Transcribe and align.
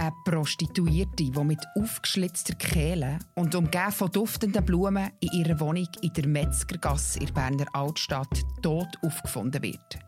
Eine 0.00 0.12
Prostituierte, 0.24 1.24
die 1.24 1.44
mit 1.44 1.58
aufgeschlitzter 1.74 2.54
Kehle 2.54 3.18
und 3.34 3.52
umgeben 3.56 3.90
von 3.90 4.08
duftenden 4.08 4.64
Blumen 4.64 5.10
in 5.18 5.32
ihrer 5.32 5.58
Wohnung 5.58 5.88
in 6.00 6.12
der 6.12 6.28
Metzgergasse 6.28 7.18
in 7.18 7.34
Berner 7.34 7.66
Altstadt 7.72 8.44
tot 8.62 8.86
aufgefunden 9.02 9.60
wird. 9.60 9.98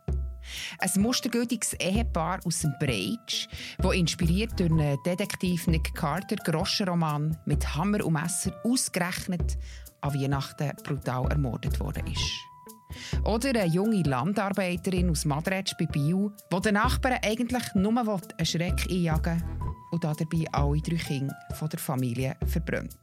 Ein 0.79 1.03
mustergültiges 1.03 1.73
Ehepaar 1.75 2.39
aus 2.45 2.61
dem 2.61 2.73
Breitsch, 2.79 3.49
das 3.79 3.95
inspiriert 3.95 4.61
durch 4.61 4.71
einen 4.71 4.97
Detektiv 5.05 5.67
Nick 5.67 5.93
Carter 5.93 6.37
Groschenroman 6.37 7.37
mit 7.47 7.75
Hammer 7.75 8.07
und 8.07 8.13
Messer 8.13 8.53
ausgerechnet 8.63 9.59
an 10.03 10.15
Weihnachten 10.15 10.71
brutal 10.85 11.27
ermordet 11.33 11.81
worden 11.81 12.07
ist. 12.07 13.25
Oder 13.25 13.61
eine 13.61 13.67
junge 13.67 14.05
Landarbeiterin 14.05 15.11
aus 15.11 15.25
Madretsch 15.25 15.75
bei 15.77 15.87
Biel, 15.87 16.31
die 16.53 16.61
den 16.61 16.75
Nachbarn 16.75 17.19
eigentlich 17.23 17.75
nur 17.75 17.99
einen 17.99 18.47
Schreck 18.47 18.87
einjagen 18.89 19.60
und 19.91 20.05
dabei 20.05 20.45
alle 20.53 20.81
drei 20.81 20.97
Kinder 20.97 21.37
von 21.55 21.69
der 21.69 21.79
Familie 21.79 22.37
verbrannt. 22.47 22.97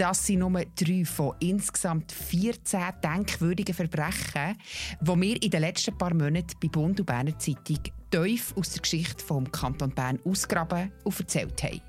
Das 0.00 0.26
sind 0.26 0.38
nur 0.38 0.64
drei 0.76 1.04
von 1.04 1.34
insgesamt 1.40 2.10
14 2.10 2.80
denkwürdigen 3.04 3.74
Verbrechen, 3.74 4.56
die 4.98 5.20
wir 5.20 5.42
in 5.42 5.50
den 5.50 5.60
letzten 5.60 5.98
paar 5.98 6.14
Monaten 6.14 6.56
bei 6.58 6.68
Bund 6.68 6.98
und 7.00 7.04
Berner 7.04 7.38
Zeitung 7.38 7.80
tief 8.10 8.54
aus 8.56 8.70
der 8.70 8.80
Geschichte 8.80 9.22
vom 9.22 9.52
Kanton 9.52 9.90
Bern 9.90 10.18
ausgraben 10.24 10.90
und 11.04 11.20
erzählt 11.20 11.62
haben. 11.62 11.82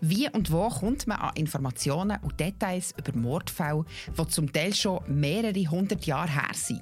Wie 0.00 0.30
und 0.30 0.52
wo 0.52 0.68
kommt 0.68 1.08
man 1.08 1.18
an 1.18 1.34
Informationen 1.34 2.16
und 2.22 2.38
Details 2.38 2.94
über 2.96 3.18
Mordfälle, 3.18 3.84
die 4.16 4.28
zum 4.28 4.52
Teil 4.52 4.72
schon 4.72 5.02
mehrere 5.08 5.68
hundert 5.68 6.06
Jahre 6.06 6.30
her 6.30 6.54
sind? 6.54 6.80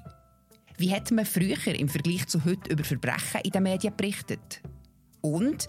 Wie 0.79 0.95
hat 0.95 1.11
man 1.11 1.27
früher 1.27 1.75
im 1.75 1.89
Vergleich 1.89 2.29
zu 2.29 2.45
heute 2.45 2.71
über 2.71 2.85
Verbrechen 2.85 3.41
in 3.43 3.51
den 3.51 3.65
Medien 3.65 3.97
berichtet? 3.97 4.61
Und 5.21 5.67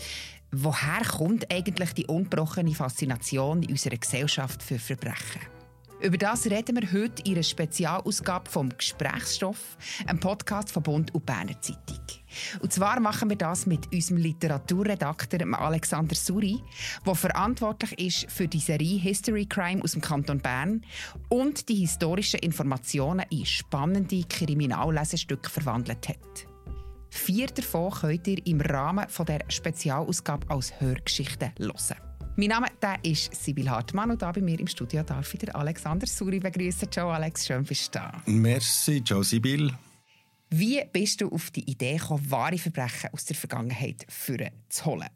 woher 0.51 1.03
kommt 1.03 1.51
eigentlich 1.51 1.93
die 1.93 2.05
ungebrochene 2.05 2.75
Faszination 2.75 3.63
in 3.63 3.71
unserer 3.71 3.97
Gesellschaft 3.97 4.61
für 4.61 4.77
Verbrechen? 4.77 5.41
Über 6.01 6.17
das 6.17 6.45
reden 6.45 6.77
wir 6.77 6.93
heute 6.93 7.21
in 7.23 7.33
einer 7.33 7.43
Spezialausgabe 7.43 8.49
vom 8.49 8.69
Gesprächsstoff, 8.69 9.77
einem 10.07 10.19
Podcast 10.19 10.71
von 10.71 10.81
Bund 10.81 11.13
und 11.13 11.25
Berner 11.25 11.59
Zeitung. 11.59 11.99
Und 12.61 12.71
zwar 12.71 13.01
machen 13.01 13.29
wir 13.29 13.35
das 13.35 13.65
mit 13.65 13.91
unserem 13.91 14.17
Literaturredakteur 14.17 15.59
Alexander 15.59 16.15
Suri, 16.15 16.57
der 17.05 17.15
verantwortlich 17.15 17.99
ist 17.99 18.31
für 18.31 18.47
die 18.47 18.61
Serie 18.61 18.97
History 18.97 19.45
Crime 19.45 19.83
aus 19.83 19.91
dem 19.91 20.01
Kanton 20.01 20.39
Bern 20.39 20.85
und 21.27 21.67
die 21.67 21.75
historischen 21.75 22.39
Informationen 22.39 23.25
in 23.29 23.45
spannende 23.45 24.23
Kriminallesestücke 24.23 25.49
verwandelt 25.49 26.07
hat. 26.07 26.47
Vier 27.09 27.47
davon 27.47 27.91
könnt 27.91 28.25
ihr 28.27 28.45
im 28.47 28.61
Rahmen 28.61 29.05
dieser 29.09 29.39
Spezialausgabe 29.49 30.49
als 30.49 30.79
Hörgeschichte 30.79 31.51
hören. 31.59 32.08
Mein 32.35 32.47
Name 32.47 32.67
der 32.81 33.03
ist 33.03 33.33
Sibyl 33.35 33.69
Hartmann 33.69 34.11
und 34.11 34.21
da 34.21 34.31
bei 34.31 34.41
mir 34.41 34.59
im 34.59 34.67
Studio 34.67 35.03
darf 35.03 35.33
ich 35.33 35.55
Alexander 35.55 36.07
Suri 36.07 36.39
begrüßen. 36.39 36.91
Ciao 36.91 37.09
Alex, 37.11 37.45
schön 37.45 37.63
bist 37.63 37.93
du 37.93 37.99
da. 37.99 38.21
Merci, 38.25 39.03
ciao 39.03 39.23
Sibyl. 39.23 39.71
Wie 40.49 40.81
bist 40.91 41.21
du 41.21 41.29
auf 41.29 41.51
die 41.51 41.69
Idee 41.69 41.97
gekommen, 41.97 42.31
wahre 42.31 42.57
Verbrechen 42.57 43.09
aus 43.13 43.25
der 43.25 43.35
Vergangenheit 43.35 44.05
zu 44.09 44.85
holen? 44.85 45.09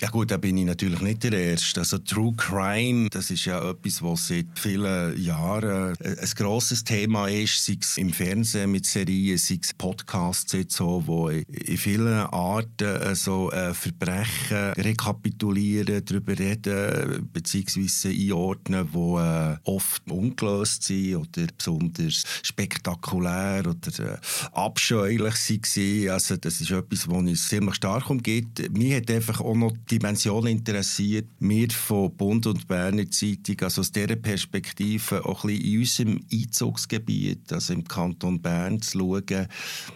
Ja 0.00 0.08
gut, 0.08 0.30
da 0.30 0.38
bin 0.38 0.56
ich 0.56 0.64
natürlich 0.64 1.02
nicht 1.02 1.24
der 1.24 1.34
Erste. 1.34 1.80
Also 1.80 1.98
True 1.98 2.32
Crime, 2.34 3.10
das 3.10 3.30
ist 3.30 3.44
ja 3.44 3.68
etwas, 3.68 4.02
was 4.02 4.28
seit 4.28 4.46
vielen 4.54 5.22
Jahren 5.22 5.94
ein 6.02 6.30
grosses 6.36 6.84
Thema 6.84 7.28
ist, 7.28 7.66
sei 7.66 7.76
es 7.78 7.98
im 7.98 8.10
Fernsehen 8.10 8.72
mit 8.72 8.86
Serien, 8.86 9.36
sei 9.36 9.58
es 9.62 9.74
Podcasts 9.74 10.54
jetzt 10.54 10.76
so, 10.76 11.02
wo 11.04 11.28
in 11.28 11.76
vielen 11.76 12.14
Arten 12.14 13.14
so 13.14 13.50
äh, 13.50 13.74
Verbrechen 13.74 14.72
rekapitulieren, 14.78 16.02
darüber 16.02 16.38
reden, 16.38 17.28
beziehungsweise 17.30 18.08
einordnen, 18.08 18.88
äh, 18.94 19.58
oft 19.64 20.10
ungelöst 20.10 20.84
sind 20.84 21.16
oder 21.16 21.46
besonders 21.54 22.24
spektakulär 22.42 23.64
oder 23.66 24.14
äh, 24.14 24.18
abscheulich 24.52 25.20
waren. 25.20 26.08
Also 26.08 26.38
das 26.38 26.62
ist 26.62 26.70
etwas, 26.70 27.06
was 27.06 27.18
uns 27.18 27.48
ziemlich 27.48 27.74
stark 27.74 28.08
umgeht. 28.08 28.74
Mir 28.74 28.96
hat 28.96 29.10
einfach 29.10 29.42
auch 29.42 29.54
noch 29.54 29.74
Dimension 29.90 30.46
interessiert. 30.46 31.28
Wir 31.40 31.68
von 31.70 32.14
Bund 32.16 32.46
und 32.46 32.68
Berner 32.68 33.10
Zeitung, 33.10 33.60
also 33.62 33.80
aus 33.80 33.90
dieser 33.90 34.14
Perspektive 34.16 35.24
auch 35.24 35.44
ein 35.44 35.58
bisschen 35.58 35.72
in 35.72 35.78
unserem 35.78 36.26
Einzugsgebiet, 36.32 37.52
also 37.52 37.72
im 37.72 37.84
Kanton 37.84 38.40
Bern, 38.40 38.80
zu 38.80 38.98
schauen, 38.98 39.48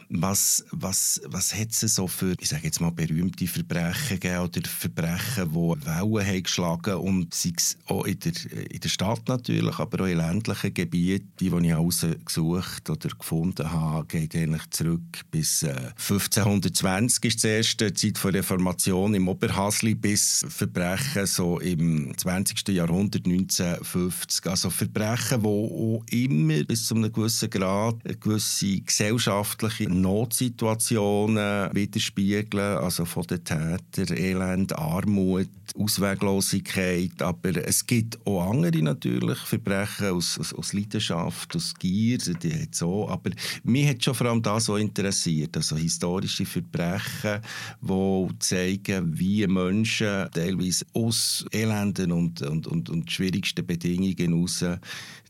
was, 0.09 0.65
was, 0.73 1.21
was 1.27 1.55
hat 1.55 1.71
es 1.71 1.81
so 1.95 2.09
für, 2.09 2.35
ich 2.41 2.49
sage 2.49 2.65
jetzt 2.65 2.81
mal, 2.81 2.91
berühmte 2.91 3.47
Verbrechen 3.47 4.19
gegeben 4.19 4.41
oder 4.41 4.61
Verbrechen, 4.69 5.51
die 5.53 5.87
Wellen 5.87 6.27
haben 6.27 6.43
geschlagen 6.43 6.95
und 6.95 7.33
sei 7.33 7.53
es 7.57 7.77
auch 7.87 8.05
in 8.05 8.19
der, 8.19 8.33
in 8.71 8.81
der 8.81 8.89
Stadt 8.89 9.29
natürlich, 9.29 9.79
aber 9.79 10.05
auch 10.05 10.09
in 10.09 10.17
ländlichen 10.19 10.75
Gebieten, 10.75 11.33
die, 11.39 11.51
die 11.51 11.57
ich 11.57 11.69
herausgesucht 11.69 12.91
oder 12.91 13.09
gefunden 13.11 13.71
habe, 13.71 14.07
geht 14.07 14.35
eigentlich 14.35 14.69
zurück 14.71 15.25
bis 15.31 15.63
äh, 15.63 15.93
1520 15.97 17.25
ist 17.25 17.45
die 17.45 17.49
erste 17.49 17.93
Zeit 17.93 18.23
der 18.25 18.35
Reformation 18.35 19.15
im 19.15 19.29
Oberhasli 19.29 19.84
Mordli 19.85 19.95
bis 19.95 20.47
Verbrechen 20.49 21.27
so 21.27 21.61
im 21.61 22.17
20. 22.17 22.69
Jahrhundert, 22.69 23.27
1950. 23.27 24.47
Also 24.47 24.71
Verbrechen, 24.71 25.43
die 25.43 25.47
auch 25.47 26.03
immer 26.11 26.65
bis 26.65 26.87
zu 26.87 26.95
einem 26.95 27.13
gewissen 27.13 27.51
Grad 27.51 27.97
eine 28.05 28.17
gewisse 28.17 28.81
gesellschaftliche 28.81 29.91
Notsituationen 29.91 31.75
widerspiegeln. 31.75 32.79
Also 32.79 33.05
von 33.05 33.25
den 33.25 33.45
Tätern, 33.45 34.17
Elend, 34.17 34.75
Armut, 34.79 35.51
Ausweglosigkeit. 35.77 37.21
Aber 37.21 37.57
es 37.67 37.87
gibt 37.87 38.19
auch 38.27 38.51
andere 38.51 38.83
natürlich 38.83 39.39
Verbrechen 39.39 40.13
aus, 40.13 40.39
aus, 40.39 40.55
aus 40.55 40.73
Leidenschaft, 40.73 41.55
aus 41.57 41.75
Gier, 41.75 42.19
die 42.19 42.63
hat 42.63 42.75
so. 42.75 43.09
Aber 43.09 43.31
mich 43.65 43.89
hat 43.89 44.03
schon 44.03 44.15
vor 44.15 44.29
allem 44.29 44.41
das 44.41 44.65
so 44.65 44.77
interessiert. 44.77 45.57
Also 45.57 45.77
historische 45.77 46.47
Verbrechen, 46.47 47.41
die 47.83 48.29
zeigen, 48.39 49.19
wie 49.19 49.47
Menschen 49.47 49.74
Menschen 49.75 50.31
teilweise 50.33 50.85
aus 50.93 51.45
elenden 51.51 52.13
und, 52.13 52.43
und, 52.43 52.67
und, 52.67 52.91
und 52.91 53.11
schwierigsten 53.11 53.67
Bedingungen 53.67 54.17
heraus 54.17 54.65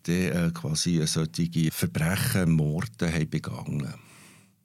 die, 0.07 0.27
äh, 0.27 0.51
quasi 0.53 1.05
solche 1.07 1.71
Verbrechen, 1.71 2.53
Morde 2.53 3.13
haben 3.13 3.31
begangen 3.31 3.95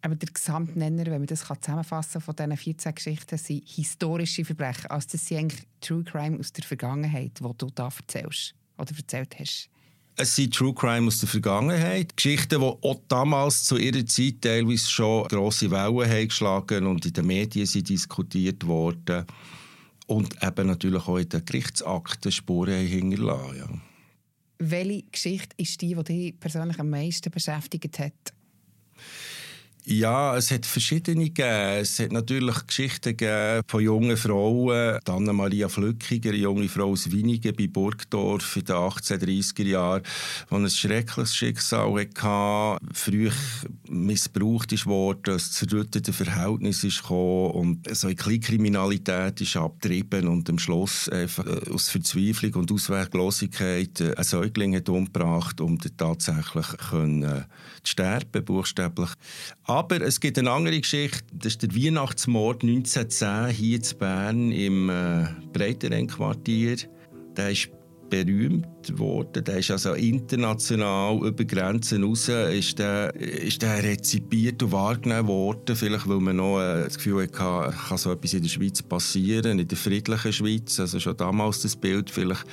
aber 0.01 0.15
der 0.15 0.29
Gesamtnenner, 0.29 1.05
wenn 1.07 1.19
man 1.19 1.25
das 1.25 1.41
zusammenfassen 1.41 2.13
kann, 2.13 2.21
von 2.21 2.35
diesen 2.35 2.57
14 2.57 2.95
Geschichten, 2.95 3.37
sind 3.37 3.67
historische 3.67 4.45
Verbrechen. 4.45 4.87
Also 4.87 5.09
das 5.11 5.27
sind 5.27 5.39
eigentlich 5.39 5.63
True 5.81 6.03
Crime 6.05 6.39
aus 6.39 6.53
der 6.53 6.63
Vergangenheit, 6.63 7.33
die 7.39 7.57
du 7.57 7.69
da 7.75 7.89
erzählst 7.89 8.55
oder 8.77 8.91
erzählt 8.95 9.35
hast. 9.37 9.69
Es 10.15 10.35
sind 10.35 10.53
True 10.53 10.73
Crime 10.73 11.07
aus 11.07 11.19
der 11.19 11.29
Vergangenheit. 11.29 12.15
Geschichten, 12.15 12.61
die 12.61 12.65
auch 12.65 13.01
damals 13.07 13.63
zu 13.63 13.77
ihrer 13.77 14.05
Zeit 14.05 14.41
teilweise 14.41 14.89
schon 14.89 15.27
grosse 15.27 15.69
Wellen 15.71 16.09
haben 16.09 16.27
geschlagen 16.27 16.85
und 16.85 17.05
in 17.05 17.13
den 17.13 17.27
Medien 17.27 17.65
sind 17.65 17.89
diskutiert 17.89 18.65
worden 18.65 19.25
und 20.09 20.43
eben 20.43 20.67
natürlich 20.67 21.07
auch 21.07 21.17
in 21.17 21.29
den 21.29 21.45
Gerichtsakten 21.45 22.31
Spuren 22.31 22.85
hinterlassen. 22.85 23.57
Ja. 23.57 23.67
Welche 24.57 25.03
Geschichte 25.03 25.55
ist 25.57 25.81
die, 25.81 25.95
die 25.95 26.03
dich 26.03 26.39
persönlich 26.39 26.79
am 26.79 26.89
meisten 26.89 27.31
beschäftigt 27.31 27.99
hat? 27.99 28.33
Ja, 29.91 30.37
es 30.37 30.51
hat 30.51 30.67
verschiedene 30.67 31.31
gegeben. 31.31 31.81
Es 31.81 31.99
hat 31.99 32.11
natürlich 32.11 32.67
Geschichten 32.67 33.17
gegeben 33.17 33.63
von 33.65 33.81
jungen 33.81 34.17
Frauen. 34.17 34.99
Anna-Maria 35.03 35.67
Flückiger, 35.67 36.29
eine 36.29 36.37
junge 36.37 36.69
Frau 36.69 36.91
aus 36.91 37.11
Winigen 37.11 37.55
bei 37.55 37.65
Burgdorf 37.65 38.55
in 38.55 38.65
den 38.65 38.75
1830er 38.75 39.63
Jahren, 39.63 40.03
die 40.51 40.55
ein 40.55 40.69
schreckliches 40.69 41.35
Schicksal 41.35 41.91
hatte, 42.21 42.85
früh 42.93 43.31
missbraucht 43.89 44.85
wurde, 44.85 45.33
ein 45.33 45.39
zerrüttete 45.39 46.13
Verhältnis 46.13 46.83
ist 46.83 47.01
gekommen 47.01 47.51
und 47.53 47.95
so 47.95 48.05
eine 48.05 48.15
Kleinkriminalität 48.15 49.41
ist 49.41 49.57
abgetrieben 49.57 50.27
und 50.27 50.47
am 50.51 50.59
Schluss 50.59 51.09
einfach 51.09 51.47
äh, 51.47 51.71
aus 51.73 51.89
Verzweiflung 51.89 52.53
und 52.53 52.71
Ausweglosigkeit 52.71 54.01
äh, 54.01 54.13
ein 54.15 54.23
Säugling 54.23 54.75
hat 54.75 54.87
umgebracht, 54.87 55.59
um 55.61 55.79
tatsächlich 55.79 56.67
können, 56.77 57.23
äh, 57.23 57.41
zu 57.81 57.91
sterben, 57.91 58.45
buchstäblich. 58.45 59.09
Es 60.01 60.19
gibt 60.19 60.37
eine 60.37 60.51
andere 60.51 60.79
Geschichte. 60.79 61.23
Das 61.33 61.53
ist 61.53 61.61
der 61.61 61.73
Weihnachtsmord 61.73 62.63
1910 62.63 63.55
hier 63.55 63.77
in 63.77 63.97
Bern 63.97 64.51
im 64.51 64.89
äh, 64.89 65.25
Breiterenquartier. 65.53 66.77
Der 67.37 67.51
ist 67.51 67.69
berühmt, 68.09 68.67
worden. 68.97 69.43
Der 69.43 69.57
ist 69.57 69.71
also 69.71 69.93
international 69.93 71.19
über 71.25 71.45
Grenzen 71.45 72.03
raus 72.03 72.29
ist 72.29 72.79
der, 72.79 73.15
ist 73.15 73.61
der 73.61 73.83
rezipiert 73.83 74.61
und 74.63 74.71
wahrgenommen 74.71 75.27
worden. 75.27 75.75
Vielleicht, 75.75 76.07
weil 76.07 76.19
man 76.19 76.37
noch 76.37 76.59
äh, 76.59 76.83
das 76.83 76.97
Gefühl 76.97 77.23
hatte, 77.23 77.33
kann 77.37 77.97
so 77.97 78.11
etwas 78.11 78.33
in 78.33 78.43
der 78.43 78.49
Schweiz 78.49 78.81
passieren, 78.81 79.59
in 79.59 79.67
der 79.67 79.77
friedlichen 79.77 80.33
Schweiz. 80.33 80.79
Also 80.79 80.99
schon 80.99 81.17
damals 81.17 81.61
das 81.61 81.75
Bild 81.75 82.09
vielleicht 82.09 82.45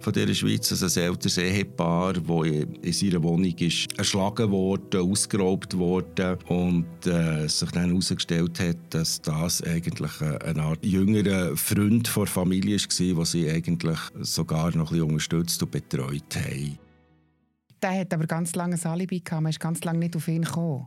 von 0.00 0.12
dieser 0.12 0.34
Schweiz, 0.34 0.70
also 0.70 1.00
ein 1.00 1.06
älteres 1.06 1.38
Ehepaar, 1.38 2.14
das 2.14 2.24
in 2.46 2.92
seiner 2.92 3.22
Wohnung 3.22 3.54
ist 3.58 3.98
erschlagen 3.98 4.50
wurde, 4.50 5.00
ausgeraubt 5.00 5.76
wurde 5.76 6.38
und 6.48 6.86
äh, 7.06 7.48
sich 7.48 7.70
dann 7.70 7.90
herausgestellt 7.90 8.58
hat, 8.60 8.76
dass 8.90 9.20
das 9.20 9.62
eigentlich 9.62 10.20
eine 10.20 10.62
Art 10.62 10.84
jüngerer 10.84 11.56
Freund 11.56 12.10
der 12.16 12.26
Familie 12.26 12.78
war, 12.78 13.14
den 13.16 13.24
sie 13.24 13.50
eigentlich 13.50 13.98
sogar 14.20 14.76
noch 14.76 14.90
ein 14.90 14.98
bisschen 14.98 15.10
unterstützt 15.10 15.62
und 15.62 15.70
betreut 15.80 16.36
haben. 16.36 16.78
Der 17.82 18.00
hat 18.00 18.14
aber 18.14 18.26
ganz 18.26 18.54
lange 18.54 18.76
ein 18.76 18.86
Alibi 18.86 19.20
gehabt, 19.20 19.42
man 19.42 19.50
ist 19.50 19.60
ganz 19.60 19.84
lange 19.84 19.98
nicht 19.98 20.16
auf 20.16 20.28
ihn 20.28 20.42
gekommen. 20.42 20.86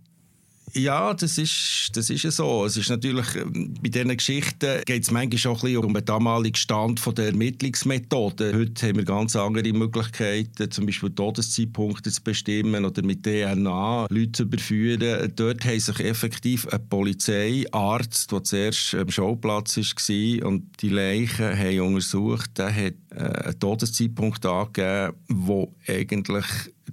Ja, 0.74 1.14
das 1.14 1.38
ist, 1.38 1.90
das 1.94 2.10
ist 2.10 2.22
so. 2.36 2.66
Es 2.66 2.78
ist 2.78 2.90
natürlich, 2.90 3.36
ähm, 3.36 3.74
bei 3.82 3.90
diesen 3.90 4.16
Geschichten 4.16 4.82
geht 4.86 5.04
es 5.04 5.12
manchmal 5.12 5.38
schon 5.38 5.56
ein 5.56 5.62
bisschen 5.62 5.86
um 5.86 5.94
den 5.94 6.06
damaligen 6.06 6.56
Stand 6.56 7.18
der 7.18 7.28
Ermittlungsmethode. 7.28 8.54
Heute 8.54 8.88
haben 8.88 8.98
wir 8.98 9.06
ganz 9.06 9.36
andere 9.36 9.72
Möglichkeiten, 9.74 10.70
zum 10.72 10.86
Beispiel 10.86 11.10
Todeszeitpunkte 11.12 12.12
zu 12.12 12.24
bestimmen 12.24 12.86
oder 12.86 13.04
mit 13.04 13.24
DNA 13.24 14.08
Leute 14.10 14.32
zu 14.32 14.44
überführen. 14.44 15.32
Dort 15.36 15.66
haben 15.66 15.80
sich 15.80 16.00
effektiv 16.00 16.68
ein 16.68 16.88
Polizeiarzt, 16.90 18.32
der 18.32 18.44
zuerst 18.44 18.96
am 18.96 19.10
Schauplatz 19.10 19.78
war 19.78 20.48
und 20.48 20.82
die 20.82 20.90
Leichen 20.90 21.58
haben 21.58 21.80
untersucht, 21.82 22.58
der 22.58 22.74
hat 22.76 22.94
äh, 23.12 23.48
einen 23.48 23.60
Todeszeitpunkt 23.60 24.46
angegeben, 24.46 25.16
wo 25.28 25.76
eigentlich 25.88 26.46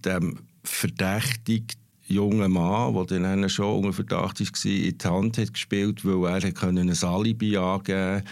dem 0.05 0.39
Verdächtigten 0.65 1.86
junger 2.07 2.49
Mann, 2.49 2.95
der 2.95 3.21
dann 3.21 3.49
schon 3.49 3.77
unter 3.77 3.93
Verdacht 3.93 4.41
war, 4.41 4.73
in 4.73 4.99
die 4.99 5.07
Hand 5.07 5.39
hat 5.39 5.53
gespielt, 5.53 6.05
weil 6.05 6.43
er 6.43 6.45
ein 6.45 7.05
Alibi 7.05 7.57
angeben 7.57 8.23
konnte. 8.23 8.25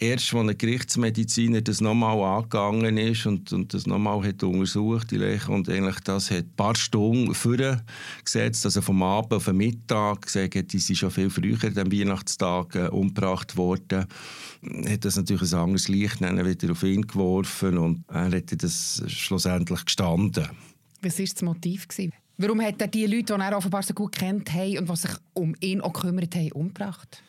Erst 0.00 0.34
als 0.34 0.48
ein 0.48 0.58
Gerichtsmediziner 0.58 1.60
das 1.60 1.80
nochmal 1.80 2.20
angegangen 2.20 2.98
ist 2.98 3.26
und, 3.26 3.52
und 3.52 3.72
das 3.72 3.86
nochmal 3.86 4.26
hat 4.26 4.42
untersucht, 4.42 5.12
Leiche, 5.12 5.52
und 5.52 5.68
eigentlich 5.68 6.00
das 6.00 6.32
hat 6.32 6.46
ein 6.46 6.56
paar 6.56 6.74
Stunden 6.74 7.32
vorgesetzt, 7.32 8.64
also 8.64 8.82
vom 8.82 9.02
Abend 9.04 9.32
auf 9.34 9.44
den 9.44 9.56
Mittag, 9.56 10.22
gesagt 10.22 10.56
hat, 10.56 10.72
die 10.72 10.78
sind 10.80 10.96
schon 10.96 11.12
viel 11.12 11.30
früher 11.30 11.56
am 11.76 11.92
Weihnachtstag 11.92 12.74
äh, 12.74 12.88
umgebracht 12.88 13.56
worden, 13.56 14.06
hat 14.88 15.04
das 15.04 15.16
natürlich 15.16 15.52
ein 15.52 15.60
anderes 15.60 15.86
Licht 15.86 16.20
wieder 16.20 16.72
auf 16.72 16.82
ihn 16.82 17.02
geworfen 17.02 17.78
und 17.78 18.04
er 18.08 18.32
hat 18.32 18.62
das 18.62 19.02
schlussendlich 19.06 19.84
gestanden. 19.84 20.48
Was 21.02 21.18
war 21.20 21.26
das 21.26 21.42
Motiv? 21.42 21.86
Gewesen? 21.86 22.12
Warum 22.36 22.60
hat 22.62 22.80
er 22.80 22.88
die 22.88 23.06
Leute, 23.06 23.34
die 23.36 23.40
er 23.40 23.56
offenbar 23.56 23.82
so 23.82 23.94
gut 23.94 24.16
kennt 24.16 24.52
und 24.52 24.88
die 24.88 24.96
sich 24.96 25.12
um 25.34 25.54
ihn 25.60 25.80
auch 25.80 25.92
gekümmert 25.92 26.34
haben, 26.34 26.52
umgebracht? 26.52 27.22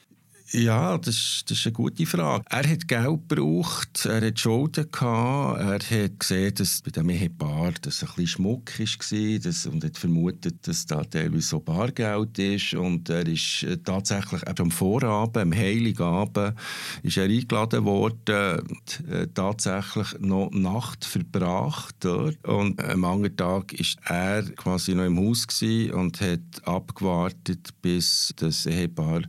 Ja, 0.52 1.00
das, 1.00 1.44
das 1.48 1.58
ist 1.58 1.66
eine 1.66 1.74
gute 1.74 2.06
Frage. 2.06 2.46
Er 2.52 2.70
hat 2.70 2.88
Geld 2.88 3.30
gebraucht, 3.30 4.06
er 4.06 4.28
hat 4.28 4.40
Schulden 4.40 4.92
gehabt, 4.92 5.60
er 5.60 6.04
hat 6.04 6.20
gesehen, 6.20 6.54
dass 6.54 6.84
bei 6.84 6.92
dem 6.92 7.10
Ehepaar 7.10 7.74
das 7.82 8.04
ein 8.04 8.10
bisschen 8.10 8.28
Schmuck 8.28 8.80
war 8.80 9.40
das, 9.40 9.66
und 9.66 9.84
hat 9.84 9.98
vermutet, 9.98 10.68
dass 10.68 10.86
da 10.86 11.04
teilweise 11.04 11.48
so 11.48 11.60
Bargeld 11.60 12.38
ist 12.38 12.76
und 12.76 13.10
er 13.10 13.26
ist 13.28 13.64
äh, 13.64 13.78
tatsächlich 13.78 14.44
am 14.48 14.70
Vorabend, 14.70 15.38
am 15.38 15.54
Heiligabend, 15.56 16.54
ist 17.02 17.18
er 17.18 17.24
eingeladen 17.24 17.84
worden 17.84 18.60
und 18.60 19.10
äh, 19.10 19.28
tatsächlich 19.34 20.20
noch 20.20 20.52
Nacht 20.52 21.06
verbracht 21.06 21.96
dort 22.02 22.38
und 22.48 22.80
am 22.84 23.04
anderen 23.04 23.36
Tag 23.36 23.74
ist 23.74 23.98
er 24.06 24.44
quasi 24.44 24.94
noch 24.94 25.06
im 25.06 25.18
Haus 25.18 25.48
und 25.92 26.22
hat 26.22 26.68
abgewartet, 26.68 27.70
bis 27.82 28.32
das 28.36 28.68
Ehepaar 28.68 29.24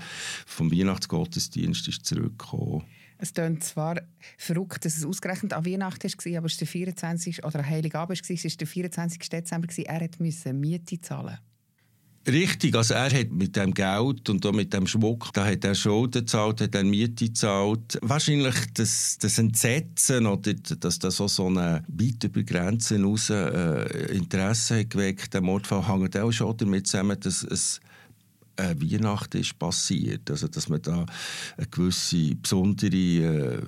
vom 0.45 0.71
Weihnachts 0.71 1.06
Weihnachtsgottesdienst 1.06 1.88
ist 1.88 2.05
zurückgekommen. 2.05 2.85
Es 3.19 3.32
klingt 3.32 3.64
zwar 3.64 4.03
verrückt, 4.37 4.85
dass 4.85 4.99
es 4.99 5.05
ausgerechnet 5.05 5.55
an 5.55 5.64
Weihnachten 5.64 6.11
war, 6.11 6.38
aber 6.38 6.47
es 6.47 6.55
war 6.55 6.58
der 6.58 6.67
24. 6.67 7.44
oder 7.44 7.64
Heiligabend, 7.64 8.20
es 8.20 8.44
war 8.44 8.50
der 8.50 8.67
24. 8.67 9.19
Dezember, 9.29 9.69
er 9.85 10.08
musste 10.19 10.53
Miete 10.53 11.00
zahlen. 11.00 11.38
Richtig, 12.29 12.75
also 12.75 12.94
er 12.94 13.11
hat 13.11 13.31
mit 13.31 13.55
dem 13.55 13.73
Geld 13.73 14.29
und 14.29 14.44
auch 14.44 14.53
mit 14.53 14.75
dem 14.75 14.88
Schmuck, 14.88 15.32
da 15.32 15.47
hat 15.47 15.64
er 15.64 15.76
Schulden 15.76 16.23
gezahlt, 16.23 16.61
hat 16.61 16.75
er 16.75 16.82
Miete 16.82 17.26
gezahlt. 17.26 17.99
Wahrscheinlich 18.03 18.56
das, 18.75 19.17
das 19.19 19.38
Entsetzen 19.38 20.26
oder 20.26 20.53
dass 20.55 20.99
das 20.99 21.20
auch 21.20 21.29
so 21.29 21.47
eine 21.47 21.85
weit 21.87 22.25
über 22.25 22.43
Grenzen 22.43 23.05
raus 23.05 23.31
äh, 23.31 24.12
Interesse 24.12 24.81
hat 24.81 24.91
geweckt, 24.91 25.35
der 25.35 25.41
Mordfall 25.41 25.87
hängt 25.87 26.17
auch 26.17 26.32
schon 26.32 26.56
damit 26.56 26.88
zusammen, 26.88 27.19
dass 27.20 27.44
es 27.44 27.81
äh, 28.56 28.75
Weihnachten 28.79 29.38
ist 29.38 29.58
passiert. 29.58 30.31
Also, 30.31 30.49
dass 30.49 30.69
man 30.69 30.82
da 30.82 31.06
eine 31.56 31.67
gewisse 31.67 32.35
besondere 32.37 32.97
äh, 32.97 33.62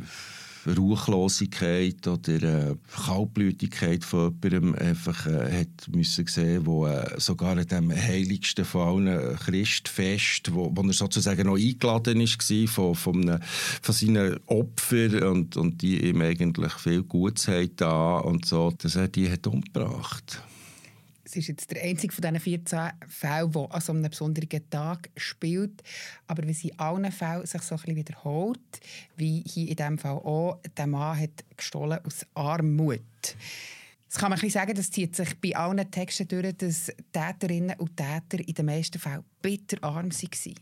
Ruchlosigkeit 0.67 2.07
oder 2.07 2.43
äh, 2.43 2.75
Kaltblütigkeit 3.07 4.05
von 4.05 4.37
jemandem 4.43 4.75
einfach 4.75 5.27
äh, 5.27 5.61
hat 5.61 5.89
müssen 5.89 6.27
sehen, 6.27 6.67
wo 6.67 6.87
äh, 6.87 7.19
sogar 7.19 7.57
an 7.57 7.67
dem 7.67 7.91
heiligsten 7.91 8.65
von 8.65 9.07
allen 9.07 9.37
Christfest, 9.37 10.53
wo, 10.53 10.71
wo 10.75 10.83
er 10.83 10.93
sozusagen 10.93 11.47
noch 11.47 11.57
eingeladen 11.57 12.19
war 12.19 12.69
von, 12.69 12.95
von, 12.95 13.23
einem, 13.23 13.41
von 13.83 13.95
seinen 13.95 14.37
Opfern 14.47 15.23
und, 15.23 15.57
und 15.57 15.81
die 15.83 16.05
ihm 16.09 16.21
eigentlich 16.21 16.73
viel 16.75 17.03
Gutes 17.03 17.49
haben 17.49 18.27
und 18.27 18.45
so, 18.45 18.73
dass 18.77 18.97
er 18.97 19.09
die 19.09 19.31
hat 19.31 19.47
umgebracht 19.47 20.37
hat. 20.37 20.58
Es 21.29 21.37
ist 21.37 21.49
jetzt 21.49 21.71
der 21.71 21.83
einzige 21.83 22.11
von 22.11 22.23
diesen 22.23 22.41
14 22.41 22.91
Fällen, 23.07 23.53
der 23.53 23.71
an 23.71 23.81
so 23.83 23.93
einem 23.93 24.09
besonderen 24.09 24.71
Tag 24.71 25.11
spielt. 25.15 25.83
Aber 26.27 26.49
wie 26.49 26.55
sich 26.55 26.73
in 26.73 26.79
allen 26.79 27.13
Fällen 27.13 27.45
sich 27.45 27.61
so 27.61 27.75
ein 27.75 27.81
bisschen 27.83 27.97
wiederholt, 27.97 28.81
wie 29.17 29.45
hier 29.47 29.69
in 29.69 29.77
diesem 29.77 29.99
Fall 29.99 30.17
auch, 30.17 30.59
der 30.75 30.87
Mann 30.87 31.21
hat 31.21 31.45
gestohlen 31.55 31.99
aus 32.03 32.25
Armut. 32.33 33.03
Das 34.09 34.17
kann 34.17 34.31
man 34.31 34.41
ein 34.41 34.49
sagen, 34.49 34.75
das 34.75 34.91
zieht 34.91 35.17
sich 35.17 35.39
bei 35.39 35.55
allen 35.55 35.91
Texten 35.91 36.29
durch, 36.29 36.57
dass 36.57 36.91
Täterinnen 37.13 37.79
und 37.79 37.95
Täter 37.95 38.43
in 38.43 38.55
den 38.55 38.65
meisten 38.65 38.99
Fällen 38.99 39.25
bitterarm 39.43 40.11
waren. 40.11 40.55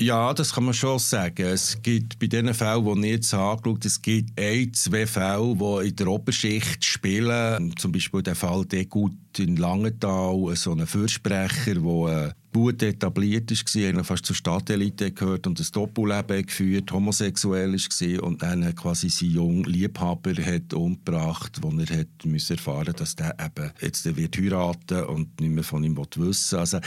Ja, 0.00 0.32
das 0.32 0.54
kann 0.54 0.64
man 0.64 0.74
schon 0.74 1.00
sagen. 1.00 1.44
Es 1.44 1.82
gibt 1.82 2.20
bei 2.20 2.28
den 2.28 2.54
Fällen, 2.54 3.02
die 3.02 3.08
ich 3.08 3.14
jetzt 3.14 3.34
angeschaut 3.34 3.84
es 3.84 4.00
gibt 4.00 4.38
ein, 4.38 4.72
zwei 4.72 5.08
Fälle, 5.08 5.56
die 5.56 5.88
in 5.88 5.96
der 5.96 6.06
Oberschicht 6.06 6.84
spielen. 6.84 7.76
Zum 7.76 7.90
Beispiel 7.90 8.22
der 8.22 8.36
Fall 8.36 8.64
Degut 8.64 9.16
in 9.38 9.56
Langenthal, 9.56 10.54
so 10.54 10.70
ein 10.70 10.86
Fürsprecher, 10.86 11.74
der 11.74 12.34
gut 12.58 12.82
etabliert 12.82 13.50
war, 13.50 14.04
fast 14.04 14.26
zur 14.26 14.34
Stadtelite 14.34 15.12
gehört 15.12 15.46
und 15.46 15.60
ein 15.60 15.66
Doppelleben 15.72 16.46
geführt, 16.46 16.90
homosexuell 16.90 17.72
war 17.72 18.22
und 18.24 18.42
dann 18.42 18.74
quasi 18.74 19.08
seinen 19.08 19.30
jungen 19.30 19.64
Liebhaber 19.64 20.32
hat 20.32 20.74
umgebracht, 20.74 21.58
wo 21.60 21.70
er 21.70 22.00
hat 22.00 22.24
müssen 22.24 22.56
erfahren 22.56 22.94
dass 22.96 23.14
der 23.14 23.36
eben 23.38 23.70
jetzt 23.80 24.04
wird 24.16 24.92
und 25.08 25.40
nicht 25.40 25.52
mehr 25.52 25.62
von 25.62 25.84
ihm 25.84 25.96
wissen 25.96 26.52
will. 26.52 26.58
Also 26.58 26.80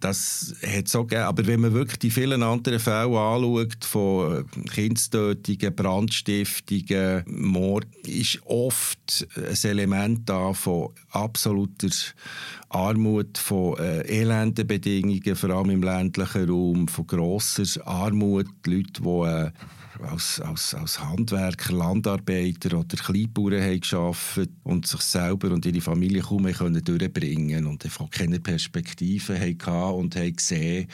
das 0.00 0.54
hat 0.64 0.88
so 0.88 1.04
gegeben. 1.04 1.24
Aber 1.24 1.46
wenn 1.46 1.60
man 1.60 1.72
wirklich 1.72 1.98
die 1.98 2.10
vielen 2.10 2.42
anderen 2.42 2.78
Fälle 2.78 3.18
anschaut, 3.18 3.84
von 3.84 4.46
Kindstötungen, 4.72 5.74
Brandstiftungen, 5.74 7.24
Mord, 7.26 7.86
ist 8.06 8.40
oft 8.44 9.26
ein 9.36 9.70
Element 9.70 10.28
da 10.28 10.52
von 10.52 10.90
absoluter 11.10 11.88
Armut, 12.68 13.38
von 13.38 13.78
äh, 13.78 14.00
elenden 14.02 14.66
Bedingungen, 14.66 15.36
vor 15.36 15.50
allem 15.50 15.70
im 15.70 15.82
ländlichen 15.82 16.48
Raum, 16.48 16.88
von 16.88 17.06
grosser 17.06 17.86
Armut, 17.86 18.46
Leute, 18.66 19.02
die 19.02 19.08
äh, 19.08 19.50
als, 20.02 20.40
als, 20.40 20.74
als 20.74 21.00
Handwerker, 21.00 21.72
Landarbeiter 21.72 22.78
oder 22.78 22.96
Kleinbauern 22.96 23.80
gearbeitet 23.80 24.50
und 24.64 24.86
sich 24.86 25.00
selber 25.00 25.50
und 25.50 25.66
ihre 25.66 25.80
Familie 25.80 26.22
kaum 26.22 26.42
mehr 26.42 26.52
können 26.52 26.82
durchbringen 26.82 27.66
und 27.66 27.84
einfach 27.84 28.10
keine 28.10 28.40
Perspektive 28.40 29.38
hatten 29.38 29.94
und 29.94 30.16
haben 30.16 30.36
gesehen. 30.36 30.88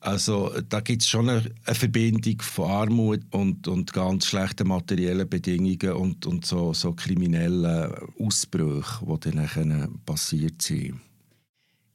Also 0.00 0.52
da 0.68 0.80
gibt 0.80 1.02
es 1.02 1.08
schon 1.08 1.28
eine, 1.28 1.50
eine, 1.64 1.74
Verbindung 1.74 2.40
von 2.40 2.70
Armut 2.70 3.20
und, 3.30 3.66
und 3.66 3.92
ganz 3.92 4.26
schlechten 4.26 4.68
materiellen 4.68 5.28
Bedingungen 5.28 5.92
und, 5.92 6.26
und 6.26 6.44
so, 6.44 6.72
so 6.74 6.92
kriminellen 6.92 7.92
Ausbrüchen, 8.18 9.20
die 9.24 9.30
dann 9.30 10.00
passiert 10.04 10.62
sind. 10.62 11.00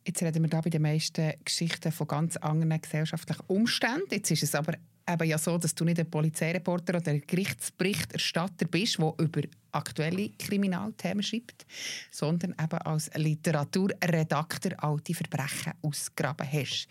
Jetzt 0.05 0.23
reden 0.23 0.43
wir 0.43 0.49
da 0.49 0.61
bei 0.61 0.71
den 0.71 0.81
meisten 0.81 1.33
Geschichten 1.45 1.91
von 1.91 2.07
ganz 2.07 2.35
anderen 2.37 2.81
gesellschaftlichen 2.81 3.43
Umständen. 3.47 4.07
Jetzt 4.09 4.31
ist 4.31 4.43
es 4.43 4.55
aber 4.55 4.73
eben 5.13 5.29
ja 5.29 5.37
so, 5.37 5.57
dass 5.57 5.75
du 5.75 5.83
nicht 5.85 5.99
ein 5.99 6.09
Polizeireporter 6.09 6.97
oder 6.97 7.11
ein 7.11 7.23
Gerichtsberichterstatter 7.25 8.65
bist, 8.65 8.99
der 8.99 9.13
über 9.17 9.41
aktuelle 9.71 10.29
Kriminalthemen 10.29 11.23
schreibt, 11.23 11.65
sondern 12.11 12.51
eben 12.51 12.77
als 12.79 13.11
Literaturredakteur 13.15 14.83
alte 14.83 15.13
Verbrechen 15.13 15.73
ausgraben 15.81 16.47
hast. 16.51 16.87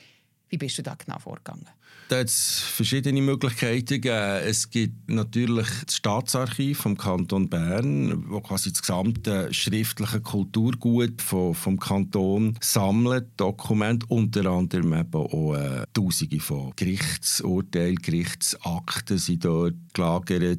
Wie 0.48 0.58
bist 0.58 0.78
du 0.78 0.82
da 0.82 0.94
genau 0.94 1.18
vorgegangen? 1.18 1.68
Da 2.10 2.18
hat 2.18 2.26
es 2.26 2.58
verschiedene 2.58 3.22
Möglichkeiten. 3.22 4.02
Es 4.04 4.68
gibt 4.68 5.08
natürlich 5.08 5.68
das 5.86 5.94
Staatsarchiv 5.94 6.80
vom 6.80 6.98
Kanton 6.98 7.48
Bern, 7.48 8.24
wo 8.28 8.40
quasi 8.40 8.72
das 8.72 8.82
gesamte 8.82 9.54
schriftliche 9.54 10.20
Kulturgut 10.20 11.22
vom, 11.22 11.54
vom 11.54 11.78
Kanton 11.78 12.58
sammelt, 12.60 13.28
Dokumente, 13.36 14.06
unter 14.08 14.44
anderem 14.46 14.92
eben 14.92 15.14
auch 15.14 15.54
äh, 15.54 15.84
Tausende 15.94 16.40
von 16.40 16.72
Gerichtsurteilen, 16.74 17.94
Gerichtsakten 17.94 19.18
sind 19.18 19.44
dort 19.44 19.76
gelagert. 19.94 20.58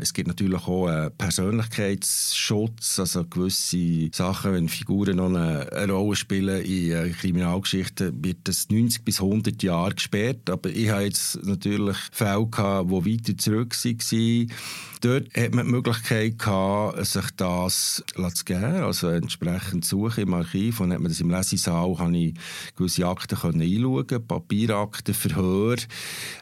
Es 0.00 0.12
gibt 0.12 0.28
natürlich 0.28 0.66
auch 0.66 0.86
einen 0.86 1.10
Persönlichkeitsschutz, 1.16 2.98
also 2.98 3.24
gewisse 3.24 4.08
Sachen, 4.12 4.52
wenn 4.52 4.68
Figuren 4.68 5.16
noch 5.16 5.26
eine, 5.26 5.70
eine 5.72 5.92
Rolle 5.92 6.16
spielen 6.16 6.62
in 6.62 6.92
äh, 6.92 7.10
Kriminalgeschichten, 7.10 8.24
wird 8.24 8.38
das 8.44 8.68
90 8.70 9.04
bis 9.04 9.20
100 9.20 9.62
Jahre 9.62 9.94
gesperrt. 9.94 10.48
Aber 10.50 10.70
ich 10.70 10.90
habe 10.90 11.04
jetzt 11.04 11.44
natürlich 11.44 11.96
Fälle 12.12 12.46
gehabt, 12.46 12.90
die 12.90 13.16
weiter 13.16 13.38
zurück 13.38 13.74
waren. 13.84 14.50
Dort 15.00 15.26
hat 15.36 15.54
man 15.54 15.66
die 15.66 15.72
Möglichkeit 15.72 16.38
gehabt, 16.38 17.06
sich 17.06 17.30
das 17.36 18.02
zu 18.34 18.44
geben, 18.44 18.82
also 18.82 19.08
entsprechend 19.08 19.84
suchen 19.84 20.24
im 20.24 20.34
Archiv. 20.34 20.80
Und 20.80 20.92
hat 20.92 21.00
man 21.00 21.10
das 21.10 21.20
im 21.20 21.30
Lesesaal 21.30 21.98
habe 21.98 22.16
ich 22.16 22.34
gewisse 22.76 23.06
Akten 23.06 23.60
einschauen, 23.60 24.26
Papierakten, 24.26 25.14
Verhör, 25.14 25.76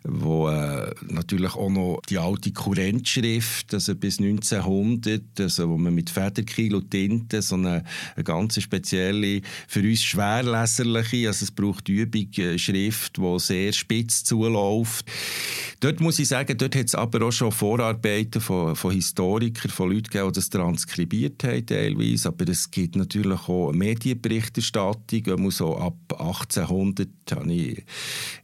wo 0.05 0.49
äh, 0.49 0.95
natürlich 1.09 1.55
auch 1.55 1.71
noch 1.71 2.01
die 2.09 2.19
alte 2.19 2.53
Kurrentschrift, 2.53 3.75
also 3.75 3.95
bis 3.95 4.19
1900, 4.19 5.23
also 5.39 5.69
wo 5.69 5.77
man 5.77 5.95
mit 5.95 6.11
Federkiel 6.11 6.75
und 6.75 6.91
Tinte 6.91 7.43
so 7.43 7.57
eine, 7.57 7.85
eine 8.15 8.25
ganz 8.25 8.61
spezielle, 8.61 9.43
für 9.69 9.81
uns 9.81 10.03
schwerleserliche, 10.03 11.29
also 11.29 11.45
es 11.45 11.51
braucht 11.51 11.89
Übung, 11.89 12.33
äh, 12.39 12.59
Schrift, 12.59 13.19
die 13.19 13.39
sehr 13.39 13.73
spitz 13.73 14.25
zuläuft. 14.25 15.07
Dort 15.81 16.01
muss 16.01 16.19
ich 16.19 16.29
sagen, 16.29 16.57
dort 16.57 16.75
hat 16.75 16.87
es 16.87 16.95
aber 16.95 17.27
auch 17.27 17.33
schon 17.33 17.53
Vorarbeiten 17.53 18.41
von, 18.47 18.77
von 18.77 18.93
Historikern, 18.93 19.71
von 19.71 19.91
Leuten 19.91 20.05
gegeben, 20.05 20.29
die 20.29 20.35
das 20.35 20.49
transkribiert 20.49 21.43
haben 21.45 21.67
teilweise, 21.67 22.29
aber 22.29 22.49
es 22.49 22.71
gibt 22.71 22.97
natürlich 22.97 23.49
auch 23.49 23.73
Medienberichterstattung, 23.73 25.51
so 25.51 25.77
ab 25.77 25.97
1800 26.11 27.09
habe 27.31 27.53
ich 27.53 27.85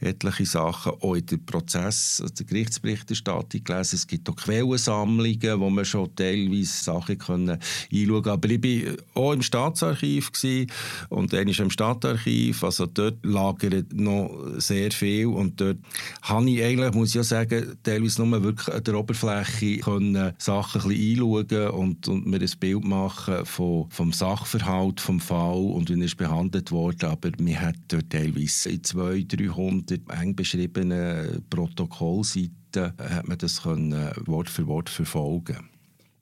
etliche 0.01 0.47
Sachen 0.47 0.93
auch 1.01 1.15
in 1.15 1.27
der 1.27 1.37
Prozess, 1.37 2.21
also 2.21 2.35
der 2.35 2.47
Gerichtsberichterstattung 2.47 3.63
gelesen. 3.63 3.97
Es 3.97 4.07
gibt 4.07 4.29
auch 4.29 4.37
Quellensammlungen, 4.37 5.61
wo 5.61 5.71
man 5.71 5.85
schon 5.85 6.15
teilweise 6.17 6.83
Sachen 6.83 7.19
können 7.19 7.51
einschauen 7.51 8.23
können. 8.23 8.29
Aber 8.29 8.51
ich 8.51 8.63
war 8.63 8.97
auch 9.15 9.33
im 9.33 9.43
Staatsarchiv 9.43 10.33
gewesen, 10.33 10.71
und 11.09 11.33
dann 11.33 11.49
ist 11.49 11.61
im 11.61 11.71
Stadtarchiv, 11.71 12.65
also 12.65 12.87
dort 12.87 13.25
lagert 13.25 13.93
noch 13.93 14.31
sehr 14.57 14.91
viel 14.91 15.27
und 15.27 15.61
dort 15.61 15.79
habe 16.23 16.51
ich 16.51 16.63
eigentlich, 16.63 16.93
muss 16.95 17.11
ich 17.11 17.15
ja 17.17 17.23
sagen, 17.23 17.77
teilweise 17.83 18.25
nur 18.25 18.43
wirklich 18.43 18.75
an 18.75 18.83
der 18.83 18.99
Oberfläche 18.99 19.81
können 19.93 20.33
Sachen 20.39 20.83
ein 20.83 20.89
bisschen 20.89 21.23
einschauen 21.23 21.71
und, 21.71 22.09
und 22.09 22.27
mir 22.27 22.41
ein 22.41 22.51
Bild 22.61 22.85
machen 22.85 23.45
von, 23.47 23.91
vom 23.91 24.13
Sachverhalt, 24.13 25.01
vom 25.01 25.21
Fall 25.21 25.65
und 25.65 25.91
wie 25.91 26.03
er 26.03 26.17
behandelt 26.17 26.71
worden. 26.71 27.11
Aber 27.11 27.31
mir 27.39 27.61
hat 27.61 27.77
dort 27.89 28.11
teilweise 28.11 28.71
in 28.71 28.85
200, 28.85 29.41
300 29.41 30.01
eng 30.21 30.35
beschriebenen 30.35 31.45
Protokollseiten 31.51 32.53
hat 32.75 33.29
man 33.29 33.39
das 33.39 33.63
können, 33.63 34.11
Wort 34.27 34.49
für 34.49 34.67
Wort 34.67 34.89
verfolgen. 34.89 35.69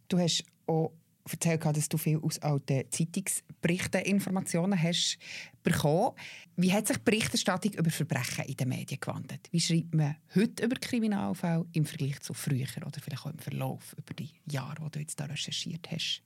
Du 0.09 0.19
hast 0.19 0.45
auch 0.67 0.93
erzählt, 1.31 1.65
dass 1.65 1.89
du 1.89 1.99
viel 1.99 2.19
aus 2.19 2.39
alten 2.41 2.85
Zeitungsberichten 2.91 4.03
Informationen 4.03 4.81
hast 4.81 5.19
bekommen. 5.63 6.15
Wie 6.57 6.73
hat 6.73 6.87
sich 6.87 6.97
die 6.99 7.05
Berichterstattung 7.05 7.73
über 7.75 7.91
Verbrechen 7.91 8.45
in 8.45 8.57
den 8.57 8.69
Medien 8.69 9.01
gewandelt? 9.01 9.49
Wie 9.51 9.61
schreibt 9.61 9.95
man 9.95 10.17
heute 10.35 10.65
über 10.65 10.77
Kriminalfälle 10.77 11.67
im 11.73 11.85
Vergleich 11.85 12.21
zu 12.21 12.35
früher 12.35 12.67
oder 12.87 13.01
vielleicht 13.01 13.27
auch 13.27 13.33
im 13.33 13.39
Verlauf 13.39 13.95
über 13.99 14.15
die 14.15 14.31
Jahre, 14.51 14.85
die 14.85 14.91
du 14.91 14.99
jetzt 15.01 15.21
da 15.21 15.25
recherchiert 15.25 15.91
hast? 15.91 16.23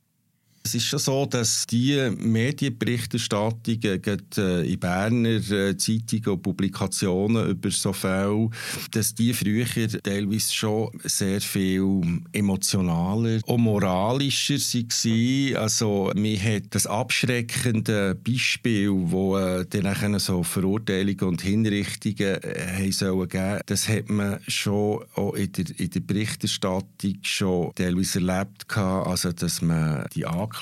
Es 0.67 0.75
ist 0.75 0.87
schon 0.87 0.99
so, 0.99 1.27
dass 1.27 1.67
die 1.67 2.11
Medienberichterstattungen 2.17 4.01
äh, 4.39 4.73
in 4.73 4.81
Berner 4.81 5.51
äh, 5.51 5.77
Zeitungen 5.77 6.29
und 6.29 6.43
Publikationen 6.43 7.51
über 7.51 7.71
so 7.71 7.93
Fälle, 7.93 8.49
dass 8.91 9.15
die 9.15 9.35
früher 9.35 9.67
teilweise 10.03 10.55
schon 10.55 10.89
sehr 11.05 11.43
viel 11.43 12.23
emotionaler 12.33 13.41
und 13.45 13.61
moralischer 13.61 14.55
waren. 14.55 15.57
Also 15.57 16.11
mir 16.15 16.43
hat 16.43 16.63
das 16.71 16.87
abschreckende 16.87 18.15
Beispiel, 18.15 18.91
wo 18.91 19.37
äh, 19.37 19.67
dann 19.67 20.19
so 20.19 20.43
Verurteilungen 20.43 21.29
und 21.29 21.43
Hinrichtungen 21.43 22.41
haben 22.75 22.93
sollen 22.93 23.29
geben, 23.29 23.61
das 23.67 23.87
hat 23.87 24.09
man 24.09 24.41
schon 24.49 25.05
auch 25.15 25.35
in 25.35 25.53
der, 25.53 25.79
in 25.79 25.91
der 25.91 26.01
Berichterstattung 26.01 27.19
schon 27.21 27.71
teilweise 27.75 28.21
erlebt 28.21 28.67
also 28.75 29.31
dass 29.33 29.61
man 29.61 30.07
die 30.15 30.25
Angeklagten, 30.25 30.54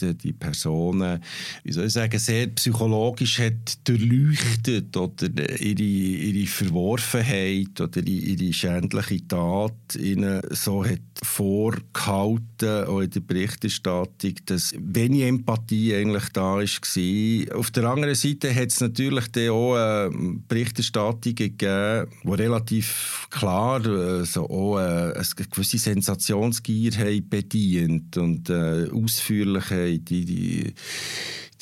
die 0.00 0.32
Personen, 0.32 1.20
wie 1.62 1.72
soll 1.72 1.86
ich 1.86 1.92
sagen, 1.92 2.18
sehr 2.18 2.48
psychologisch 2.48 3.38
hat 3.38 3.86
durchleuchtet 3.88 4.96
oder 4.96 5.28
ihre, 5.60 5.82
ihre 5.82 6.46
Verworfenheit 6.46 7.80
oder 7.80 8.06
ihre 8.06 8.52
schändliche 8.52 9.26
Tat 9.28 9.96
ihnen 9.96 10.40
so 10.50 10.84
hat 10.84 11.00
vorgehalten, 11.22 12.84
auch 12.86 13.00
in 13.00 13.10
der 13.10 13.20
Berichterstattung, 13.20 14.34
dass 14.46 14.74
wenig 14.78 15.22
Empathie 15.22 15.94
eigentlich 15.94 16.28
da 16.32 16.56
war. 16.56 17.58
Auf 17.58 17.70
der 17.70 17.84
anderen 17.84 18.14
Seite 18.14 18.54
hat 18.54 18.68
es 18.68 18.80
natürlich 18.80 19.24
auch 19.50 19.76
äh, 19.76 20.10
Berichterstattungen 20.48 21.34
gegeben, 21.34 22.08
die 22.24 22.30
relativ 22.30 23.26
klar 23.30 23.84
äh, 23.84 24.24
so 24.24 24.48
auch, 24.48 24.78
äh, 24.78 25.12
eine 25.14 25.46
gewisse 25.50 25.78
Sensationsgier 25.78 27.22
bedient 27.22 28.16
und 28.16 28.50
äh, 28.50 28.88
Ausführlichkeit, 29.34 30.08
die, 30.08 30.24
die, 30.24 30.74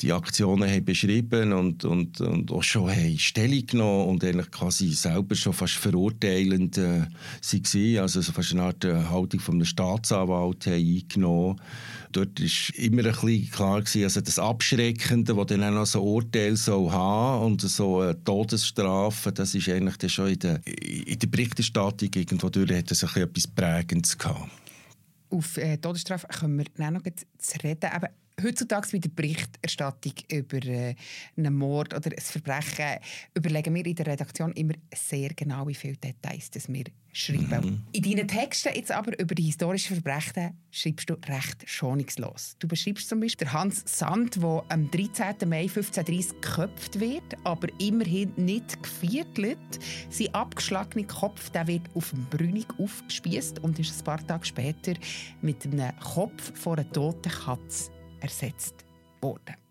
die 0.01 0.11
Aktionen 0.11 0.69
haben 0.69 0.85
beschrieben 0.85 1.53
und, 1.53 1.85
und, 1.85 2.19
und 2.21 2.51
auch 2.51 2.63
schon 2.63 2.89
haben 2.89 3.17
Stellung 3.17 3.65
genommen 3.65 4.09
und 4.09 4.23
eigentlich 4.23 4.51
quasi 4.51 4.91
selber 4.91 5.35
schon 5.35 5.53
fast 5.53 5.75
verurteilend 5.75 6.77
äh, 6.77 7.01
waren. 7.01 7.97
Also 7.99 8.21
so 8.21 8.31
fast 8.31 8.51
eine 8.51 8.63
Art 8.63 8.83
äh, 8.83 8.93
Haltung 8.93 9.39
von 9.39 9.55
einem 9.55 9.65
Staatsanwalt 9.65 10.65
haben 10.67 10.73
eingenommen. 10.73 11.61
Dort 12.11 12.39
war 12.39 12.79
immer 12.79 13.05
ein 13.05 13.11
bisschen 13.11 13.49
klar, 13.49 13.81
gewesen, 13.81 14.03
also 14.03 14.21
das 14.21 14.37
Abschreckende, 14.37 15.33
das 15.33 15.45
dann 15.47 15.63
auch 15.63 15.71
noch 15.71 15.85
so 15.87 16.03
Urteil 16.03 16.55
soll 16.57 16.91
haben 16.91 17.45
und 17.45 17.61
so 17.61 18.01
eine 18.01 18.23
Todesstrafe, 18.23 19.31
das 19.31 19.55
ist 19.55 19.67
eigentlich 19.69 20.13
schon 20.13 20.27
in 20.27 20.39
der, 20.39 20.59
in 20.67 21.17
der 21.17 21.27
Berichterstattung 21.27 22.09
irgendwo 22.13 22.49
durch, 22.49 22.71
hat 22.71 22.91
das 22.91 23.03
ein 23.03 23.07
bisschen 23.07 23.23
etwas 23.23 23.47
Prägendes 23.47 24.17
gehabt 24.17 24.51
auf 25.33 25.57
äh, 25.57 25.77
Todesstrafe 25.77 26.27
kommen 26.27 26.65
wir 26.75 26.91
noch 26.91 27.03
zu 27.37 27.59
reden. 27.63 27.89
Aber 27.91 28.09
heutzutage 28.41 28.87
bei 28.91 28.97
der 28.99 29.09
Berichterstattung 29.09 30.13
über 30.31 30.65
äh, 30.65 30.95
einen 31.37 31.53
Mord 31.53 31.93
oder 31.93 32.11
ein 32.11 32.21
Verbrechen 32.21 32.99
überlegen 33.35 33.75
wir 33.75 33.85
in 33.85 33.95
der 33.95 34.07
Redaktion 34.07 34.51
immer 34.53 34.73
sehr 34.93 35.29
genau, 35.29 35.67
wie 35.67 35.75
viele 35.75 35.97
Details 35.97 36.49
das 36.51 36.67
wir 36.67 36.85
schreiben. 37.11 37.65
Mhm. 37.65 37.83
In 37.91 38.03
deinen 38.03 38.27
Texten 38.27 38.73
jetzt 38.73 38.91
aber 38.91 39.17
über 39.19 39.35
die 39.35 39.43
historischen 39.43 39.95
Verbrechen 40.01 40.57
schreibst 40.71 41.09
du 41.09 41.13
recht 41.13 41.69
schonungslos. 41.69 42.55
Du 42.59 42.67
beschreibst 42.67 43.07
zum 43.07 43.19
Beispiel 43.19 43.51
Hans 43.51 43.83
Sand, 43.85 44.41
der 44.41 44.63
am 44.69 44.89
13. 44.89 45.47
Mai 45.47 45.61
1530 45.61 46.41
geköpft 46.41 46.99
wird, 46.99 47.37
aber 47.43 47.67
immerhin 47.79 48.33
nicht 48.35 48.81
geviertelt. 48.81 49.59
Sein 50.09 50.33
abgeschlagener 50.33 51.05
Kopf 51.07 51.51
der 51.51 51.67
wird 51.67 51.83
auf 51.93 52.09
dem 52.09 52.25
Brünig 52.25 52.67
aufgespießt 52.79 53.59
und 53.59 53.77
ist 53.77 53.99
ein 53.99 54.03
paar 54.03 54.25
Tage 54.25 54.45
später 54.45 54.93
mit 55.41 55.63
einem 55.65 55.91
Kopf 55.99 56.57
von 56.59 56.79
einer 56.79 56.91
toten 56.91 57.31
Katze 57.31 57.92
ersetzt 58.23 58.85
worden. 59.21 59.62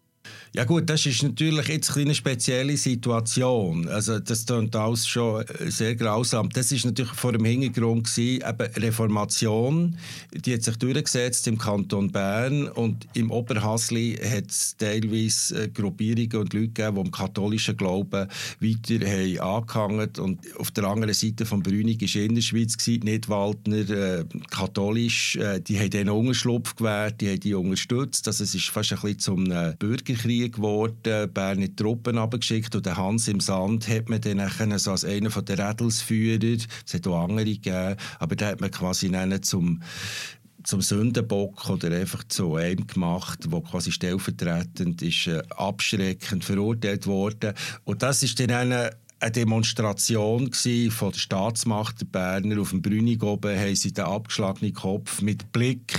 Ja 0.54 0.64
gut, 0.64 0.90
das 0.90 1.06
ist 1.06 1.23
natürlich 1.23 1.68
jetzt 1.68 1.97
eine 1.97 2.14
spezielle 2.14 2.76
Situation. 2.76 3.88
Also 3.88 4.18
das 4.18 4.44
klingt 4.44 4.76
alles 4.76 5.09
schon 5.09 5.42
sehr 5.61 5.97
grausam. 5.97 6.50
Das 6.50 6.71
ist 6.71 6.85
natürlich 6.85 7.12
vor 7.12 7.32
dem 7.32 7.47
Hintergrund 7.47 8.04
gewesen, 8.04 8.44
eben 8.47 8.73
Reformation, 8.75 9.97
die 10.30 10.52
hat 10.52 10.62
sich 10.62 10.76
durchgesetzt 10.76 11.49
im 11.49 11.56
Kanton 11.56 12.12
Bern 12.12 12.68
und 12.68 13.09
im 13.14 13.30
Oberhasli 13.30 14.18
hat 14.23 14.50
es 14.50 14.76
teilweise 14.76 15.64
äh, 15.64 15.68
Gruppierungen 15.68 16.37
und 16.37 16.52
Leute 16.52 16.68
gegeben, 16.68 16.97
die 16.97 17.00
im 17.00 17.11
katholischen 17.11 17.78
Glauben 17.78 18.28
weiter 18.61 19.06
haben 19.06 19.40
angehangen 19.40 20.11
und 20.18 20.40
auf 20.59 20.71
der 20.71 20.85
anderen 20.85 21.14
Seite 21.14 21.47
von 21.47 21.62
Brünig 21.62 22.02
war 22.02 22.23
in 22.23 22.35
der 22.35 22.42
Schweiz 22.42 22.76
gewesen, 22.76 23.04
nicht 23.04 23.30
Waldner, 23.30 23.88
äh, 23.88 24.25
katholisch, 24.50 25.37
äh, 25.37 25.61
die 25.61 25.78
haben 25.78 25.88
den 25.88 26.11
Unterschlupf 26.11 26.76
gewährt, 26.76 27.23
die 27.23 27.30
haben 27.30 27.40
die 27.40 27.54
unterstützt. 27.54 28.28
Also 28.28 28.44
es 28.44 28.54
ist 28.54 28.68
fast 28.68 28.92
ein 28.92 29.00
bisschen 29.00 29.18
zum 29.18 29.50
äh, 29.50 29.75
Bürgerkrieg 29.78 30.41
Krieg 30.42 30.54
geworden, 30.56 31.32
Bern 31.32 31.76
Truppen 31.76 32.18
abgeschickt 32.18 32.75
und 32.75 32.84
den 32.84 32.96
Hans 32.96 33.28
im 33.28 33.38
Sand 33.38 33.88
hat 33.88 34.08
man 34.08 34.20
dann 34.20 34.78
so 34.78 34.90
als 34.90 35.04
einer 35.04 35.30
der 35.30 35.68
Rädelsführer, 35.70 36.56
es 36.84 36.94
hat 36.94 37.06
auch 37.06 37.25
andere 37.25 37.44
gegeben, 37.44 37.96
aber 38.18 38.37
da 38.37 38.46
hat 38.46 38.61
man 38.61 38.70
quasi 38.70 39.11
zum 39.42 39.82
zum 40.64 40.80
Sündenbock 40.80 41.68
oder 41.70 41.90
einfach 41.90 42.22
zu 42.28 42.54
einem 42.54 42.87
gemacht, 42.87 43.50
wo 43.50 43.61
quasi 43.62 43.90
stellvertretend 43.90 45.02
ist 45.02 45.26
äh, 45.26 45.42
abschreckend 45.56 46.44
verurteilt 46.44 47.08
worden. 47.08 47.54
Und 47.82 48.04
das 48.04 48.22
ist 48.22 48.38
dann 48.38 48.52
eine 48.52 48.92
eine 49.18 49.32
Demonstration 49.32 50.52
von 50.52 51.12
der 51.12 51.18
Staatsmacht 51.18 52.00
der 52.00 52.06
Berner. 52.06 52.61
Auf 52.61 52.70
dem 52.70 52.82
Brünig 52.82 53.22
oben 53.22 53.56
haben 53.56 53.76
sie 53.76 53.92
den 53.92 54.04
abgeschlagenen 54.04 54.72
Kopf 54.72 55.22
mit 55.22 55.52
Blick 55.52 55.96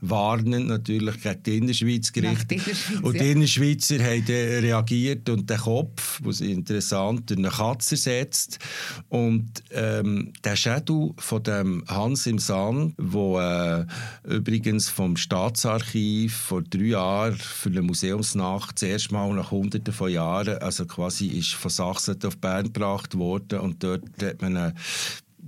warnend 0.00 0.68
natürlich 0.68 1.20
gegen 1.22 1.42
die 1.42 1.56
Innerschweiz 1.58 2.12
gerichtet. 2.12 2.60
und 3.02 3.18
die 3.18 3.30
Innerschweizer 3.32 3.98
haben 3.98 4.24
reagiert 4.26 5.28
und 5.28 5.50
den 5.50 5.58
Kopf, 5.58 6.20
was 6.22 6.40
interessant, 6.40 7.28
durch 7.28 7.38
eine 7.38 7.48
Katze 7.48 7.94
ersetzt. 7.94 8.58
Und 9.08 9.62
ähm, 9.72 10.32
der 10.44 10.56
Schädel 10.56 11.10
von 11.16 11.42
dem 11.42 11.84
Hans 11.88 12.26
im 12.26 12.38
Sand, 12.38 12.94
wo 12.96 13.40
äh, 13.40 13.84
übrigens 14.24 14.88
vom 14.88 15.16
Staatsarchiv 15.16 16.34
vor 16.34 16.62
drei 16.62 16.80
Jahren 16.80 17.36
für 17.36 17.70
eine 17.70 17.82
Museumsnacht 17.82 18.76
das 18.76 18.88
erste 18.88 19.14
Mal 19.14 19.34
nach 19.34 19.50
hunderten 19.50 19.92
von 19.92 20.10
Jahren, 20.10 20.58
also 20.58 20.86
quasi 20.86 21.26
ist 21.26 21.54
von 21.54 21.70
Sachsen 21.70 22.18
auf 22.24 22.38
Bern 22.38 22.72
gebracht 22.72 23.16
worden 23.16 23.60
und 23.60 23.82
dort 23.82 24.02
hat 24.22 24.42
man 24.42 24.56
eine 24.56 24.74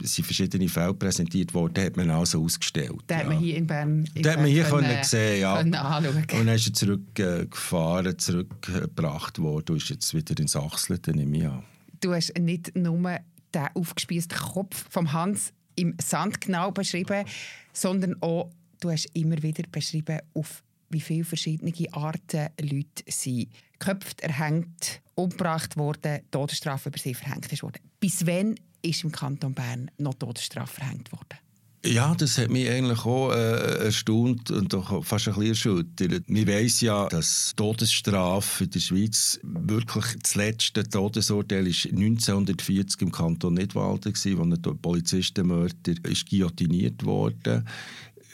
sind 0.03 0.25
verschiedene 0.25 0.69
Fälle 0.69 0.95
präsentiert 0.95 1.53
worden, 1.55 1.85
hat 1.85 1.97
man 1.97 2.11
also 2.11 2.43
ausgestellt. 2.43 3.03
Den 3.09 3.17
ja. 3.17 3.19
hat 3.19 3.29
man 3.29 3.39
hier 3.39 3.57
in 3.57 3.67
Bern 3.67 4.09
in 4.15 4.27
hat 4.27 4.37
man 4.37 4.47
hier 4.47 4.65
können, 4.65 4.89
können 4.89 5.05
sehen, 5.05 5.41
ja. 5.41 5.57
Können. 5.57 5.75
Und 5.75 6.31
dann 6.33 6.49
ist 6.49 6.67
er 6.67 6.73
zurückgefahren, 6.73 8.19
zurückgebracht 8.19 9.39
worden 9.39 9.73
und 9.73 9.77
ist 9.77 9.91
jetzt 9.91 10.15
wieder 10.15 10.39
in 10.39 10.49
Sachsen, 10.49 10.99
nehme 11.07 11.39
ich 11.39 11.47
an. 11.47 11.65
Du 12.01 12.15
hast 12.15 12.37
nicht 12.39 12.75
nur 12.77 13.19
den 13.55 13.67
aufgespießten 13.75 14.39
Kopf 14.39 14.87
vom 14.91 15.13
Hans 15.13 15.53
im 15.77 15.95
Sand 16.01 16.41
genau 16.41 16.71
beschrieben, 16.71 17.25
sondern 17.73 18.17
auch, 18.23 18.51
du 18.81 18.91
hast 18.91 19.07
immer 19.15 19.43
wieder 19.43 19.65
beschrieben, 19.71 20.19
auf 20.35 20.63
wie 20.91 21.01
viele 21.01 21.25
verschiedene 21.25 21.73
Arten 21.93 22.49
Leute 22.61 23.05
sind 23.07 23.49
geköpft, 23.79 24.21
erhängt, 24.21 25.01
umgebracht 25.15 25.77
worden, 25.77 26.21
Todesstrafe 26.31 26.89
über 26.89 26.99
sie 26.99 27.15
verhängt 27.15 27.63
wurde. 27.63 27.81
Bis 28.01 28.27
wann 28.27 28.57
ist 28.83 29.05
im 29.05 29.13
Kanton 29.13 29.55
Bern 29.55 29.91
noch 29.99 30.15
Todesstrafe 30.15 30.75
verhängt 30.75 31.13
worden? 31.13 31.39
Ja, 31.85 32.15
das 32.15 32.37
hat 32.37 32.51
mich 32.51 32.69
eigentlich 32.69 33.07
auch 33.07 33.33
äh, 33.33 33.85
erstaunt 33.87 34.51
und 34.51 34.71
doch 34.75 35.03
fast 35.03 35.29
ein 35.29 35.35
bisschen 35.35 35.49
erschüttert. 35.49 36.29
Man 36.29 36.47
weiss 36.47 36.83
ja, 36.83 37.09
dass 37.09 37.55
Todesstrafe 37.57 38.65
in 38.65 38.71
der 38.71 38.81
Schweiz 38.81 39.41
wirklich 39.43 40.05
das 40.23 40.35
letzte 40.35 40.85
Todesurteil 40.85 41.67
ist 41.67 41.87
1940 41.87 43.01
im 43.01 43.11
Kanton 43.11 43.55
Nidwalden 43.55 44.13
war, 44.13 44.39
wo 44.39 44.43
ein 44.71 44.79
Polizistenmörder 44.79 45.95
ist 46.03 46.29
guillotiniert 46.29 47.03
wurde. 47.03 47.65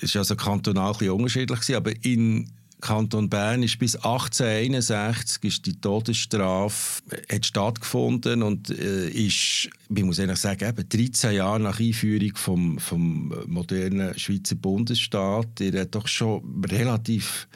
Es 0.01 0.15
war 0.17 0.21
also 0.21 0.35
kantonal 0.35 0.93
ein 0.93 0.99
bisschen 0.99 1.13
unterschiedlich, 1.13 1.77
aber 1.77 1.93
in 2.05 2.51
Kanton 2.81 3.31
Bern 3.31 3.63
ist 3.63 3.79
bis 3.79 3.97
1861 3.97 5.45
ist 5.45 5.67
die 5.67 5.81
Todesstrafe 5.81 7.03
hat 7.31 7.47
stattgefunden 7.47 8.43
und 8.43 8.71
äh, 8.71 9.09
ist, 9.09 9.71
ich 9.95 10.05
muss 10.05 10.19
ehrlich 10.19 10.39
sagen, 10.39 10.69
eben 10.69 10.89
13 10.89 11.35
Jahre 11.35 11.61
nach 11.61 11.81
Einführung 11.81 12.33
vom, 12.35 12.79
vom 12.79 13.35
modernen 13.47 14.19
Schweizer 14.19 14.57
Bundesstaat, 14.57 15.59
der 15.59 15.83
hat 15.83 15.95
doch 15.95 16.07
schon 16.07 16.65
relativ 16.65 17.49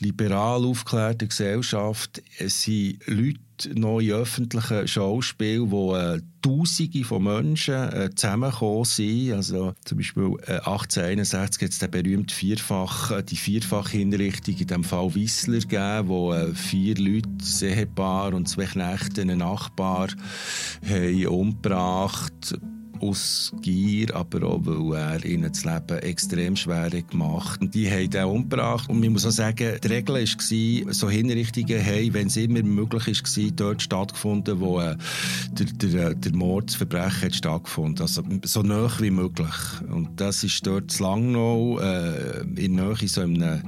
liberal 0.00 0.64
aufgeklärte 0.64 1.26
Gesellschaft. 1.26 2.22
Es 2.38 2.62
sind 2.62 2.98
Leute 3.06 3.40
noch 3.74 4.00
in 4.00 4.12
öffentlichen 4.12 4.86
Schauspielen, 4.86 5.70
wo 5.70 5.94
äh, 5.96 6.20
Tausende 6.40 7.04
von 7.04 7.24
Menschen 7.24 7.74
äh, 7.74 8.10
zusammengekommen 8.14 8.84
sind. 8.84 9.32
Also 9.32 9.74
zum 9.84 9.98
Beispiel 9.98 10.36
äh, 10.46 10.60
1861 10.60 11.62
hat 11.62 11.70
es 11.70 11.78
den 11.78 11.90
berühmten 11.90 12.30
Vierfach, 12.30 13.10
äh, 13.10 13.22
die 13.22 13.36
Vierfach-Hinrichtung 13.36 14.56
in 14.56 14.66
dem 14.66 14.84
Fall 14.84 15.14
Wissler 15.14 15.58
gegeben, 15.58 16.08
wo 16.08 16.32
äh, 16.32 16.54
vier 16.54 16.96
Leute, 16.96 17.28
ein 17.28 17.68
Ehepaar 17.68 18.34
und 18.34 18.48
zwei 18.48 18.66
Knechte, 18.66 19.22
einen 19.22 19.38
Nachbar, 19.38 20.08
haben 20.88 21.26
umgebracht 21.26 22.58
aus 23.00 23.52
Gier, 23.62 24.14
aber 24.14 24.46
auch, 24.46 24.60
weil 24.64 24.92
er 24.94 25.24
ihnen 25.24 25.50
das 25.52 25.64
Leben 25.64 25.98
extrem 25.98 26.56
schwer 26.56 26.90
gemacht 26.90 27.60
hat. 27.60 27.74
Die 27.74 27.90
haben 27.90 28.10
ihn 28.12 28.24
umgebracht. 28.24 28.88
Und 28.88 29.00
man 29.00 29.12
muss 29.12 29.26
auch 29.26 29.30
sagen, 29.30 29.78
die 29.82 29.88
Regel 29.88 30.14
war, 30.14 30.94
so 30.94 31.10
Hinrichtungen 31.10 31.84
haben, 31.84 32.14
wenn 32.14 32.26
es 32.28 32.36
immer 32.36 32.62
möglich 32.62 33.06
war, 33.06 33.50
dort 33.56 33.82
stattgefunden, 33.82 34.60
wo 34.60 34.80
äh, 34.80 34.96
der, 35.52 35.66
der, 35.66 36.14
der 36.14 36.32
Mordsverbrechen 36.32 37.22
hat 37.22 37.34
stattgefunden. 37.34 38.02
Also 38.02 38.22
so 38.44 38.62
nah 38.62 38.90
wie 39.00 39.10
möglich. 39.10 39.54
Und 39.90 40.20
das 40.20 40.44
ist 40.44 40.66
dort 40.66 40.90
zu 40.90 41.02
Langnau, 41.02 41.78
äh, 41.80 42.40
in 42.56 42.74
Nähe 42.74 43.08
so 43.08 43.20
einem 43.20 43.62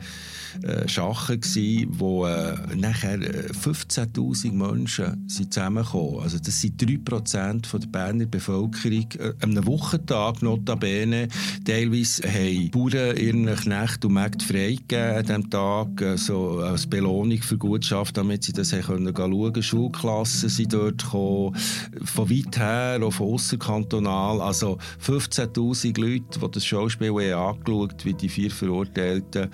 äh, 0.62 0.88
Schachen 0.88 1.40
gsi, 1.40 1.86
wo 1.90 2.26
äh, 2.26 2.54
nachher 2.74 3.18
15.000 3.18 4.46
äh, 4.46 4.50
Menschen 4.52 5.28
sind 5.28 5.52
zusammengekommen. 5.52 6.20
Also 6.20 6.38
das 6.38 6.60
sind 6.60 6.80
3% 6.82 7.66
von 7.66 7.80
der 7.80 7.88
Berner 7.88 8.26
Bevölkerung. 8.26 9.06
Äh, 9.18 9.32
am 9.40 9.66
Wochentag 9.66 10.42
notabene. 10.42 11.28
Teilweise 11.64 12.22
haben 12.22 12.70
Bauern 12.70 13.16
ihren 13.16 13.46
Knecht 13.56 14.04
und 14.04 14.14
Mägde 14.14 14.44
freigegeben 14.44 15.16
an 15.16 15.22
diesem 15.24 15.50
Tag, 15.50 16.00
äh, 16.00 16.16
so 16.16 16.58
als 16.58 16.86
Belohnung 16.86 17.38
für 17.38 17.58
Gutschaft, 17.58 18.16
damit 18.16 18.44
sie 18.44 18.52
das 18.52 18.70
können 18.70 19.14
schauen 19.14 19.62
Schulklassen 19.62 20.48
sind 20.48 20.72
dort 20.72 21.02
gekommen, 21.02 21.56
von 22.04 22.30
weit 22.30 22.58
her, 22.58 23.00
auch 23.02 23.12
von 23.12 23.34
ausserkantonal. 23.34 24.40
Also 24.40 24.78
15.000 25.04 26.00
Leute, 26.00 26.40
die 26.40 26.50
das 26.50 26.64
Schauspiel 26.64 27.10
haben 27.10 27.58
angeschaut 27.58 28.04
wie 28.04 28.14
die 28.14 28.28
vier 28.28 28.50
Verurteilten 28.50 29.50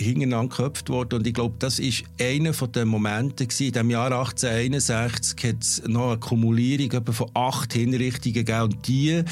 hintereinander 0.00 0.56
geköpft 0.56 0.88
worden. 0.88 1.18
Und 1.20 1.26
ich 1.26 1.34
glaube, 1.34 1.54
das 1.58 1.78
ist 1.78 2.04
einer 2.20 2.52
der 2.52 2.86
Momente 2.86 3.46
gewesen. 3.46 3.66
In 3.66 3.72
dem 3.72 3.90
Jahr 3.90 4.06
1861 4.06 5.44
hat 5.44 5.62
es 5.62 5.82
noch 5.86 6.08
eine 6.10 6.18
Kumulierung 6.18 7.04
von 7.12 7.30
acht 7.34 7.72
Hinrichtungen 7.72 8.34
gegeben. 8.34 8.62
Und 8.62 8.88
die 8.88 9.22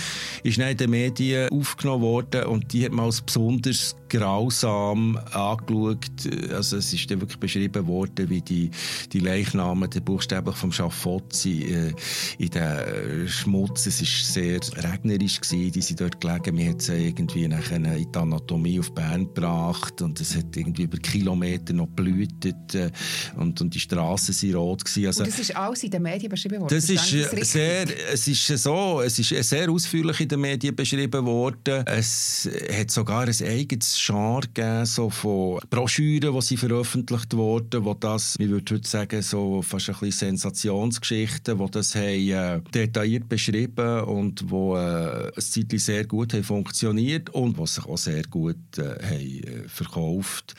ist 0.42 0.58
dann 0.58 0.68
in 0.68 0.76
den 0.76 0.90
Medien 0.90 1.48
aufgenommen 1.50 2.02
worden 2.02 2.44
und 2.44 2.72
die 2.72 2.84
hat 2.84 2.92
man 2.92 3.06
als 3.06 3.20
besonders 3.20 3.96
grausam 4.08 5.18
angeschaut. 5.32 6.52
Also 6.52 6.76
es 6.76 6.92
ist 6.92 7.10
dann 7.10 7.20
wirklich 7.20 7.38
beschrieben 7.38 7.86
worden, 7.86 8.28
wie 8.30 8.40
die, 8.40 8.70
die 9.12 9.20
Leichnamen 9.20 9.88
die 9.90 10.00
buchstäblich 10.00 10.56
vom 10.56 10.72
Schafott 10.72 11.44
äh, 11.46 11.92
in 12.38 12.50
den 12.50 13.28
Schmutz. 13.28 13.86
Es 13.86 14.00
war 14.00 14.06
sehr 14.32 14.60
regnerisch 14.84 15.40
gewesen. 15.40 15.72
Die 15.72 15.82
sind 15.82 16.00
dort 16.00 16.20
gelegen. 16.20 16.56
Wir 16.56 16.70
haben 16.70 16.80
sie 16.80 17.08
irgendwie 17.08 17.48
nachher 17.48 17.76
in 17.76 18.12
die 18.12 18.18
Anatomie 18.18 18.80
auf 18.80 18.92
Bern 18.94 19.26
gebracht 19.26 20.02
und 20.02 20.20
es 20.20 20.36
hat 20.36 20.56
irgendwie 20.56 20.84
über 20.84 20.98
Kilometer 20.98 21.72
noch 21.72 21.88
blühtet 21.88 22.74
äh, 22.74 22.90
und, 23.36 23.60
und 23.60 23.74
die 23.74 23.80
Straßen 23.80 24.34
waren 24.34 24.54
rot 24.56 24.84
gewesen. 24.84 25.06
Also, 25.06 25.22
und 25.22 25.32
das 25.32 25.38
ist 25.38 25.56
alles 25.56 25.82
in 25.82 25.90
den 25.90 26.02
Medien 26.02 26.30
beschrieben 26.30 26.60
worden? 26.60 26.74
Das, 26.74 26.88
ist, 26.88 27.32
das 27.32 27.52
sehr, 27.52 27.86
es 28.12 28.26
ist 28.26 28.46
so, 28.46 29.00
es 29.00 29.18
ist 29.18 29.48
sehr 29.48 29.70
ausführlich 29.70 30.20
in 30.20 30.28
den 30.28 30.40
Medien 30.40 30.74
beschrieben 30.74 31.24
worden. 31.24 31.84
Es 31.86 32.48
hat 32.72 32.90
sogar 32.90 33.22
ein 33.22 33.42
eigenes 33.42 33.95
Genre 34.04 34.46
gegeben, 34.46 34.86
so 34.86 35.10
von 35.10 35.60
Broschüren, 35.70 36.34
die 36.34 36.42
sie 36.42 36.56
veröffentlicht 36.56 37.34
wurden, 37.34 37.84
wo 37.84 37.94
das, 37.94 38.36
ich 38.38 38.48
würde 38.48 38.74
heute 38.74 38.88
sagen, 38.88 39.22
so 39.22 39.62
fast 39.62 39.88
ein 39.88 39.96
bisschen 40.00 40.36
Sensationsgeschichten, 40.36 41.58
die 41.58 41.70
das 41.70 41.94
haben, 41.94 42.28
äh, 42.28 42.60
detailliert 42.72 43.28
beschrieben 43.28 44.00
und 44.04 44.50
wo 44.50 44.76
äh, 44.76 45.32
ein 45.34 45.78
sehr 45.78 46.06
gut 46.06 46.32
haben 46.32 46.44
funktioniert 46.44 47.30
und 47.30 47.58
was 47.58 47.76
sich 47.76 47.86
auch 47.86 47.98
sehr 47.98 48.22
gut 48.24 48.78
äh, 48.78 48.96
haben, 49.02 49.64
äh, 49.64 49.68
verkauft 49.68 50.54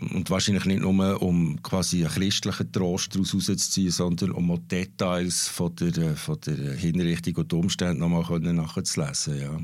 und 0.00 0.30
wahrscheinlich 0.30 0.64
nicht 0.64 0.80
nur, 0.80 1.22
um 1.22 1.62
quasi 1.62 2.04
einen 2.04 2.14
christlichen 2.14 2.72
Trost 2.72 3.14
daraus 3.14 3.34
rauszuziehen, 3.34 3.90
sondern 3.90 4.32
um 4.32 4.50
auch 4.50 4.58
Details 4.58 5.48
von 5.48 5.74
der, 5.76 5.96
äh, 5.96 6.16
von 6.16 6.38
der 6.46 6.74
Hinrichtung 6.74 7.36
und 7.36 7.52
Umstände 7.52 8.00
nochmal 8.00 8.40
nachzulesen. 8.40 9.40
Ja. 9.40 9.58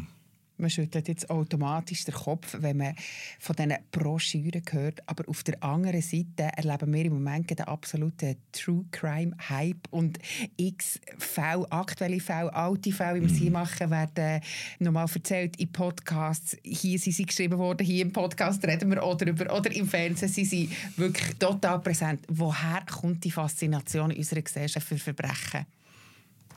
Man 0.61 0.70
schüttelt 0.70 1.09
jetzt 1.09 1.31
automatisch 1.31 2.05
den 2.05 2.14
Kopf, 2.14 2.57
wenn 2.61 2.77
man 2.77 2.94
von 3.38 3.57
diesen 3.57 3.75
Broschüren 3.90 4.62
hört. 4.70 5.09
Aber 5.09 5.29
auf 5.29 5.42
der 5.42 5.62
anderen 5.62 6.03
Seite 6.03 6.51
erleben 6.57 6.92
wir 6.92 7.05
im 7.07 7.14
Moment 7.14 7.51
den 7.51 7.61
absoluten 7.61 8.37
True 8.53 8.85
Crime 8.90 9.37
Hype 9.49 9.88
und 9.90 10.18
x 10.57 11.01
Fälle, 11.18 11.70
aktuelle 11.70 12.20
Fälle, 12.20 12.53
alte 12.55 12.92
Fälle, 12.92 13.16
wie 13.16 13.29
wir 13.29 13.35
sie 13.35 13.46
mhm. 13.46 13.53
machen, 13.53 13.90
werden 13.90 14.40
nochmal 14.79 15.07
erzählt 15.12 15.57
in 15.57 15.73
Podcasts. 15.73 16.57
Hier 16.62 16.99
sind 16.99 17.14
sie 17.14 17.27
geschrieben 17.27 17.59
worden, 17.59 17.87
hier 17.87 18.03
im 18.03 18.12
Podcast 18.12 18.64
reden 18.64 18.90
wir 18.90 19.03
auch 19.03 19.16
darüber 19.16 19.55
oder 19.55 19.75
im 19.75 19.87
Fernsehen 19.87 20.29
sind 20.29 20.46
sie 20.46 20.70
wirklich 20.96 21.37
total 21.38 21.81
präsent. 21.81 22.20
Woher 22.29 22.83
kommt 22.90 23.25
die 23.25 23.31
Faszination 23.31 24.11
in 24.11 24.18
unserer 24.18 24.42
Gesellschaft 24.42 24.87
für 24.87 24.99
Verbrechen? 24.99 25.66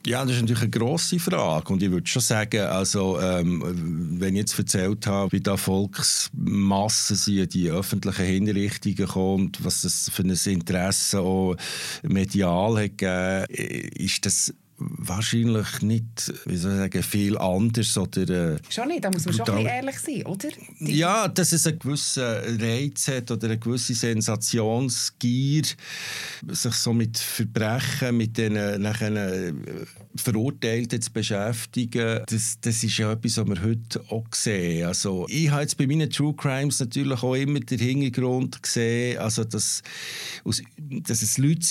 Ja, 0.05 0.25
das 0.25 0.35
ist 0.35 0.41
natürlich 0.41 0.63
eine 0.63 0.69
grosse 0.69 1.17
Frage. 1.17 1.71
Und 1.71 1.81
ich 1.81 1.89
würde 1.89 2.05
schon 2.07 2.21
sagen, 2.21 2.61
also, 2.61 3.19
ähm, 3.21 4.19
wenn 4.19 4.35
ich 4.35 4.41
jetzt 4.41 4.59
erzählt 4.59 5.07
habe, 5.07 5.31
wie 5.31 5.39
da 5.39 5.55
Volksmassen 5.55 7.15
sind, 7.15 7.53
die 7.53 7.69
öffentlichen 7.69 8.25
Hinrichtungen 8.25 9.07
kommt, 9.07 9.63
was 9.63 9.83
das 9.83 10.11
für 10.13 10.23
ein 10.23 10.37
Interesse 10.45 11.21
auch 11.21 11.55
medial 12.01 12.83
hat 12.83 12.97
gegeben, 12.97 13.45
ist 13.95 14.25
das 14.25 14.53
wahrscheinlich 14.89 15.81
nicht, 15.81 16.33
wie 16.45 16.57
soll 16.57 16.73
ich 16.73 16.77
sagen, 16.77 17.03
viel 17.03 17.37
anders. 17.37 17.97
Oder, 17.97 18.53
äh, 18.53 18.57
schon 18.69 18.87
nicht, 18.87 19.03
da 19.03 19.11
muss 19.11 19.25
man 19.25 19.35
brutal. 19.35 19.57
schon 19.57 19.65
ehrlich 19.65 19.99
sein, 19.99 20.25
oder? 20.25 20.49
Die 20.79 20.95
ja, 20.95 21.27
dass 21.27 21.51
es 21.51 21.67
einen 21.67 21.79
gewissen 21.79 22.23
Reiz 22.23 23.07
hat 23.07 23.31
oder 23.31 23.47
eine 23.47 23.59
gewisse 23.59 23.93
Sensationsgier, 23.93 25.63
sich 26.47 26.73
so 26.73 26.93
mit 26.93 27.17
Verbrechen, 27.17 28.17
mit 28.17 28.37
den 28.37 28.81
nachher 28.81 29.15
äh, 29.15 29.53
Verurteilten 30.15 31.01
zu 31.01 31.11
beschäftigen. 31.11 32.21
Das, 32.27 32.57
das 32.61 32.83
ist 32.83 32.97
ja 32.97 33.11
etwas, 33.11 33.37
was 33.37 33.47
wir 33.47 33.63
heute 33.63 34.03
auch 34.09 34.27
sehen. 34.31 34.87
Also, 34.87 35.25
ich 35.29 35.49
habe 35.49 35.61
jetzt 35.61 35.77
bei 35.77 35.87
meinen 35.87 36.09
True 36.09 36.33
Crimes 36.35 36.79
natürlich 36.79 37.23
auch 37.23 37.35
immer 37.35 37.59
den 37.59 37.79
Hintergrund 37.79 38.61
gesehen, 38.61 39.17
also 39.17 39.43
dass, 39.43 39.81
dass 40.77 41.21
es 41.21 41.37
Leute 41.37 41.61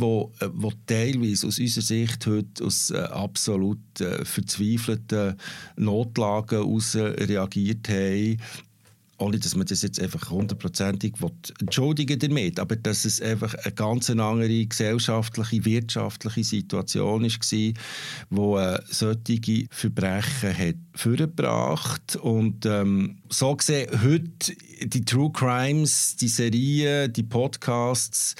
waren, 0.00 0.32
die, 0.40 0.68
die 0.68 0.76
teilweise 0.86 1.46
aus 1.46 1.58
unserer 1.58 1.84
Sicht 1.84 2.26
heute 2.26 2.45
aus 2.62 2.90
äh, 2.90 2.98
absolut 2.98 4.00
äh, 4.00 4.24
verzweifelten 4.24 5.36
Notlagen 5.76 6.58
heraus 6.58 6.96
reagiert 6.96 7.88
haben 7.88 8.38
ohne 9.18 9.38
dass 9.38 9.56
man 9.56 9.66
das 9.66 9.82
jetzt 9.82 10.00
einfach 10.00 10.30
hundertprozentig 10.30 11.14
entschuldigen 11.60 12.18
damit, 12.18 12.60
aber 12.60 12.76
dass 12.76 13.04
es 13.04 13.20
einfach 13.20 13.54
eine 13.54 13.72
ganz 13.72 14.10
andere 14.10 14.66
gesellschaftliche, 14.66 15.64
wirtschaftliche 15.64 16.44
Situation 16.44 17.22
war, 17.22 17.72
wo 18.30 18.58
äh, 18.58 18.78
solche 18.88 19.66
Verbrechen 19.70 20.56
hat 20.56 20.76
vorgebracht 20.94 22.16
und 22.16 22.66
ähm, 22.66 23.18
so 23.28 23.56
gesehen 23.56 23.88
heute 24.02 24.54
die 24.82 25.04
True 25.04 25.30
Crimes, 25.32 26.16
die 26.16 26.28
Serien, 26.28 27.12
die 27.12 27.22
Podcasts, 27.22 28.34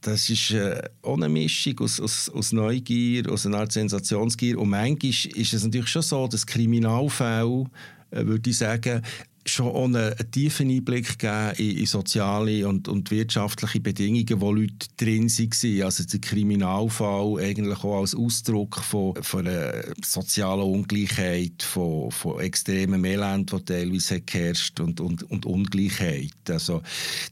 das 0.00 0.30
ist 0.30 0.52
äh, 0.52 0.82
eine 1.02 1.28
Mischung 1.28 1.80
aus, 1.80 2.00
aus, 2.00 2.28
aus 2.28 2.52
Neugier, 2.52 3.30
aus 3.30 3.46
einer 3.46 3.58
Art 3.58 3.72
Sensationsgier. 3.72 4.58
Und 4.58 4.68
manchmal 4.70 5.10
ist 5.10 5.54
es 5.54 5.64
natürlich 5.64 5.88
schon 5.88 6.02
so, 6.02 6.28
dass 6.28 6.46
Kriminalfälle, 6.46 7.64
äh, 8.10 8.24
würde 8.24 8.50
ich 8.50 8.58
sagen, 8.58 9.02
schon 9.46 9.66
auch 9.66 9.84
einen, 9.84 10.14
tiefen 10.30 10.70
Einblick 10.70 11.18
geben 11.18 11.52
in, 11.58 11.78
in, 11.78 11.86
soziale 11.86 12.66
und, 12.66 12.88
und 12.88 13.10
wirtschaftliche 13.10 13.80
Bedingungen, 13.80 14.40
wo 14.40 14.52
Leute 14.52 14.86
drin 14.96 15.28
waren. 15.28 15.82
Also 15.82 16.04
der 16.04 16.20
Kriminalfall 16.20 17.40
eigentlich 17.40 17.84
auch 17.84 18.00
als 18.00 18.14
Ausdruck 18.14 18.76
von, 18.76 19.14
von 19.22 19.46
einer 19.46 19.84
sozialen 20.04 20.62
Ungleichheit, 20.62 21.62
von, 21.62 22.10
von 22.10 22.40
extremem 22.40 23.04
Elend, 23.04 23.52
das 23.52 23.64
teilweise 23.64 24.22
herrscht 24.30 24.80
und, 24.80 25.00
und, 25.00 25.22
und 25.30 25.46
Ungleichheit. 25.46 26.32
Also 26.48 26.82